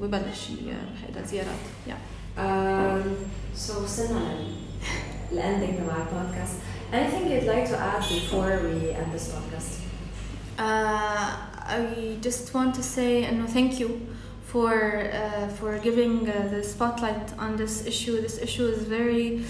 وببلش 0.00 0.50
ي- 0.50 0.72
هيدا 1.06 1.20
الزيارات 1.20 1.62
yeah. 1.88 1.92
Um, 2.38 3.08
so 3.58 3.76
وصلنا 3.82 4.34
للاندنج 5.32 5.76
تبع 5.78 5.96
البودكاست. 5.96 6.54
Anything 6.92 7.26
you'd 7.30 7.48
like 7.54 7.66
to 7.72 7.76
add 7.78 8.02
before 8.08 8.52
we 8.66 8.90
end 9.00 9.12
this 9.14 9.28
podcast? 9.34 9.72
Uh, 10.58 11.36
I 11.78 12.16
just 12.20 12.54
want 12.54 12.74
to 12.74 12.82
say 12.82 13.10
no 13.38 13.46
thank 13.46 13.80
you 13.80 13.90
for 14.52 14.72
uh, 14.72 15.48
for 15.58 15.70
giving 15.88 16.14
uh, 16.28 16.34
the 16.54 16.62
spotlight 16.62 17.26
on 17.44 17.50
this 17.56 17.74
issue. 17.92 18.14
This 18.26 18.36
issue 18.46 18.66
is 18.74 18.80
very 18.96 19.40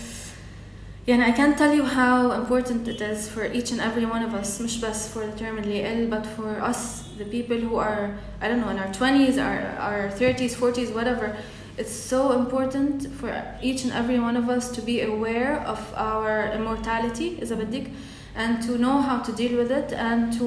يعني 1.09 1.23
I 1.25 1.33
can't 1.33 1.57
tell 1.59 1.73
you 1.75 1.85
how 1.85 2.33
important 2.33 2.89
it 2.89 3.01
is 3.01 3.29
for 3.29 3.45
each 3.45 3.71
and 3.73 3.81
every 3.81 4.07
one 4.07 4.23
of 4.29 4.35
us 4.35 4.61
مش 4.61 4.81
بس 4.81 5.09
for 5.15 5.21
the 5.27 5.41
terminally 5.43 5.81
ill 5.85 6.09
but 6.11 6.27
for 6.37 6.61
us 6.71 7.00
the 7.21 7.25
people 7.25 7.57
who 7.57 7.77
are 7.77 8.19
I 8.41 8.49
don't 8.49 8.61
know 8.61 8.71
in 8.71 8.79
our 8.79 8.93
20s 9.01 9.37
our, 9.47 9.61
our 9.87 10.09
30s 10.09 10.55
40s 10.55 10.95
whatever 10.95 11.37
it's 11.79 11.93
so 11.93 12.33
important 12.33 13.07
for 13.19 13.31
each 13.63 13.85
and 13.85 13.93
every 13.93 14.19
one 14.19 14.37
of 14.37 14.49
us 14.49 14.71
to 14.77 14.81
be 14.81 15.03
aware 15.03 15.61
of 15.73 15.81
our 15.97 16.51
immortality 16.59 17.39
إذا 17.43 17.55
بدك 17.57 17.91
and 18.37 18.63
to 18.63 18.77
know 18.79 19.01
how 19.01 19.19
to 19.27 19.33
deal 19.33 19.57
with 19.57 19.71
it 19.71 19.93
and 19.93 20.33
to 20.39 20.47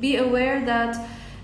be 0.00 0.16
aware 0.16 0.64
that 0.64 0.92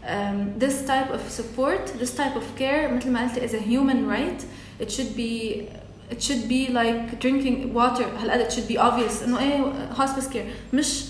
um, 0.06 0.58
this 0.58 0.84
type 0.86 1.10
of 1.10 1.20
support 1.30 1.86
this 1.98 2.14
type 2.14 2.34
of 2.36 2.44
care 2.56 2.88
مثل 2.88 3.10
ما 3.10 3.28
قلت 3.28 3.38
is 3.42 3.54
a 3.54 3.58
human 3.58 4.06
right 4.06 4.44
it 4.78 4.90
should 4.90 5.14
be 5.16 5.68
it 6.10 6.22
should 6.22 6.48
be 6.48 6.68
like 6.68 7.18
drinking 7.20 7.72
water 7.72 8.04
هالقد 8.04 8.40
it 8.40 8.52
should 8.52 8.68
be 8.68 8.78
obvious 8.78 9.22
انه 9.22 9.38
ايه 9.38 9.94
hospice 9.94 10.28
care 10.32 10.74
مش 10.74 11.05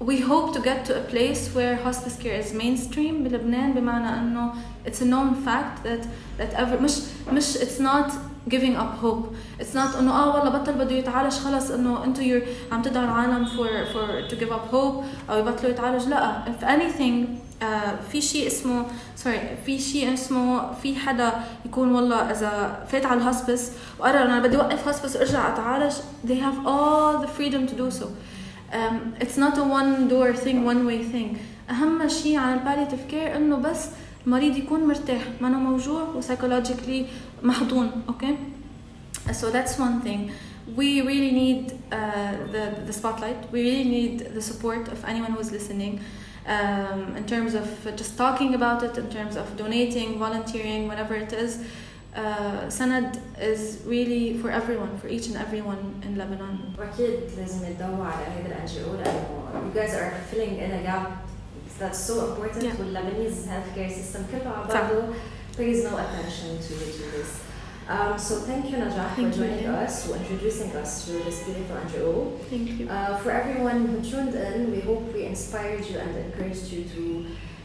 we 0.00 0.20
hope 0.20 0.52
to 0.52 0.60
get 0.60 0.84
to 0.84 0.92
a 0.96 1.04
place 1.12 1.42
where 1.54 1.76
hospice 1.76 2.16
care 2.22 2.38
is 2.40 2.52
mainstream 2.52 3.24
بلبنان 3.24 3.72
بمعنى 3.72 4.20
انه 4.20 4.52
it's 4.86 5.00
a 5.00 5.04
known 5.04 5.34
fact 5.46 5.84
that 5.84 6.06
that 6.38 6.54
ever 6.54 6.80
مش 6.82 6.92
مش 7.32 7.56
it's 7.56 7.80
not 7.80 8.10
giving 8.48 8.76
up 8.76 9.00
hope 9.02 9.34
it's 9.60 9.74
not 9.74 9.96
انه 9.98 10.12
اه 10.12 10.34
والله 10.36 10.58
بطل 10.58 10.72
بده 10.72 10.94
يتعالج 10.96 11.32
خلص 11.32 11.70
انه 11.70 12.04
انتم 12.04 12.22
you're 12.22 12.72
عم 12.72 12.82
تدعوا 12.82 13.04
العالم 13.04 13.46
for 13.46 13.92
for 13.92 14.30
to 14.32 14.36
give 14.36 14.50
up 14.50 14.72
hope 14.74 15.04
او 15.30 15.38
يبطلوا 15.38 15.70
يتعالج 15.70 16.08
لا 16.08 16.44
if 16.44 16.64
anything 16.64 17.26
uh, 17.62 17.64
في 18.12 18.20
شيء 18.20 18.46
اسمه 18.46 18.86
سوري 19.16 19.40
في 19.66 19.78
شيء 19.78 20.14
اسمه 20.14 20.72
في 20.72 20.96
حدا 20.96 21.32
يكون 21.64 21.92
والله 21.92 22.30
اذا 22.30 22.84
فات 22.88 23.06
على 23.06 23.20
الهوسبس 23.20 23.70
وقرر 23.98 24.22
انا 24.22 24.38
بدي 24.40 24.56
اوقف 24.56 24.86
هوسبس 24.88 25.16
وارجع 25.16 25.52
اتعالج 25.54 25.92
they 26.26 26.38
have 26.46 26.66
all 26.66 27.26
the 27.26 27.30
freedom 27.38 27.72
to 27.72 27.76
do 27.78 28.00
so 28.00 28.06
um, 28.72 29.14
it's 29.20 29.36
not 29.36 29.58
a 29.58 29.64
one 29.64 30.08
door 30.08 30.32
thing 30.34 30.64
one 30.64 30.86
way 30.86 31.02
thing 31.02 31.38
اهم 31.70 32.08
شيء 32.08 32.36
عن 32.36 32.58
الباليتيف 32.58 33.00
كير 33.10 33.36
انه 33.36 33.56
بس 33.56 33.88
المريض 34.26 34.56
يكون 34.56 34.80
مرتاح 34.80 35.22
ما 35.40 35.48
انه 35.48 35.58
موجوع 35.58 36.02
وسايكولوجيكلي 36.02 37.06
محضون 37.42 37.90
اوكي 38.08 38.36
so 39.32 39.50
that's 39.50 39.78
one 39.78 40.00
thing 40.04 40.30
we 40.76 41.00
really 41.00 41.32
need 41.32 41.72
uh, 41.92 42.32
the, 42.52 42.64
the 42.86 42.92
spotlight 42.92 43.50
we 43.52 43.62
really 43.62 43.88
need 43.98 44.34
the 44.34 44.42
support 44.42 44.88
of 44.88 45.04
anyone 45.04 45.32
who's 45.32 45.50
listening 45.52 46.00
um, 46.46 47.16
in 47.16 47.24
terms 47.26 47.54
of 47.54 47.66
just 47.96 48.16
talking 48.16 48.54
about 48.54 48.82
it 48.82 48.96
in 48.98 49.08
terms 49.10 49.36
of 49.36 49.46
donating 49.56 50.18
volunteering 50.18 50.86
whatever 50.88 51.14
it 51.14 51.32
is 51.32 51.52
uh, 52.16 52.66
Sanad 52.78 53.20
is 53.40 53.82
really 53.84 54.38
for 54.38 54.50
everyone 54.50 54.96
for 54.98 55.08
each 55.08 55.26
and 55.28 55.36
everyone 55.36 55.82
in 56.06 56.16
Lebanon 56.16 56.74
واكيد 56.78 57.20
لازم 57.38 57.66
يتدوروا 57.66 58.04
على 58.06 58.24
هذا 58.26 58.46
الان 58.46 58.66
جي 58.66 58.84
او 58.84 58.94
لانه 58.94 59.26
you 59.72 59.78
guys 59.78 59.94
are 59.94 60.12
filling 60.30 60.56
in 60.58 60.70
a 60.70 60.82
gap 60.82 61.10
that's 61.78 61.98
so 61.98 62.14
important 62.30 62.64
Yeah. 62.64 62.76
with 62.78 62.92
Lebanese 62.96 63.46
healthcare 63.52 63.90
system 63.90 64.20
كله 64.32 64.50
على 64.50 64.68
صح. 64.68 64.80
بعضه 64.80 65.02
there 65.56 65.68
is 65.74 65.84
no 65.84 65.96
attention 65.96 66.50
to, 66.66 66.74
to 66.98 67.04
this 67.16 67.30
um, 67.88 68.18
so 68.18 68.34
thank 68.48 68.64
you 68.70 68.76
Najah 68.78 69.08
for 69.10 69.16
Thank 69.16 69.36
you. 69.36 69.42
joining 69.42 69.66
us 69.84 70.06
for 70.06 70.16
introducing 70.16 70.70
us 70.82 70.90
to 71.06 71.12
this 71.26 71.38
beautiful 71.44 71.76
NGO 71.86 72.10
thank 72.50 72.68
you 72.80 72.84
Uh, 72.88 73.16
for 73.22 73.30
everyone 73.40 73.78
who 73.90 73.96
tuned 74.10 74.34
in, 74.34 74.56
we 74.74 74.80
hope 74.88 75.02
we 75.16 75.22
inspired 75.34 75.84
you 75.90 75.96
and 76.04 76.10
encouraged 76.26 76.66
you 76.74 76.82
to 76.94 77.02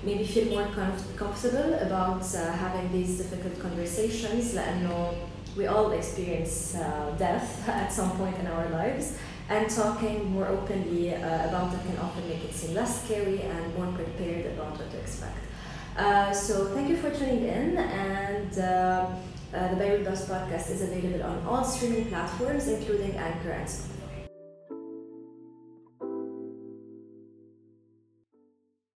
maybe 0.05 0.23
feel 0.25 0.47
more 0.55 0.67
comf- 0.77 1.15
comfortable 1.15 1.73
about 1.87 2.23
uh, 2.35 2.51
having 2.53 2.91
these 2.91 3.17
difficult 3.17 3.59
conversations. 3.59 4.53
لأنه 4.55 5.13
we 5.57 5.67
all 5.67 5.91
experience 5.91 6.75
uh, 6.75 7.13
death 7.17 7.67
at 7.67 7.91
some 7.91 8.11
point 8.11 8.37
in 8.37 8.47
our 8.47 8.69
lives, 8.69 9.17
and 9.49 9.69
talking 9.69 10.31
more 10.31 10.47
openly 10.47 11.13
uh, 11.13 11.49
about 11.49 11.73
it 11.73 11.81
can 11.87 11.97
often 11.97 12.23
make 12.29 12.43
it 12.43 12.53
seem 12.53 12.73
less 12.73 13.03
scary 13.03 13.41
and 13.41 13.75
more 13.75 13.91
prepared 13.91 14.45
about 14.53 14.71
what 14.77 14.89
to 14.91 14.97
expect. 14.97 15.37
Uh, 15.97 16.31
so 16.31 16.53
thank 16.73 16.87
you 16.89 16.95
for 16.95 17.09
tuning 17.09 17.43
in, 17.43 17.77
and 17.77 18.57
uh, 18.59 18.63
uh, 19.53 19.67
the 19.71 19.75
Beirut 19.75 20.05
Bus 20.05 20.25
podcast 20.29 20.71
is 20.71 20.81
available 20.81 21.23
on 21.23 21.45
all 21.45 21.63
streaming 21.65 22.05
platforms, 22.05 22.67
including 22.69 23.11
Anchor 23.17 23.51
and 23.51 23.67
Spotify. 23.67 24.04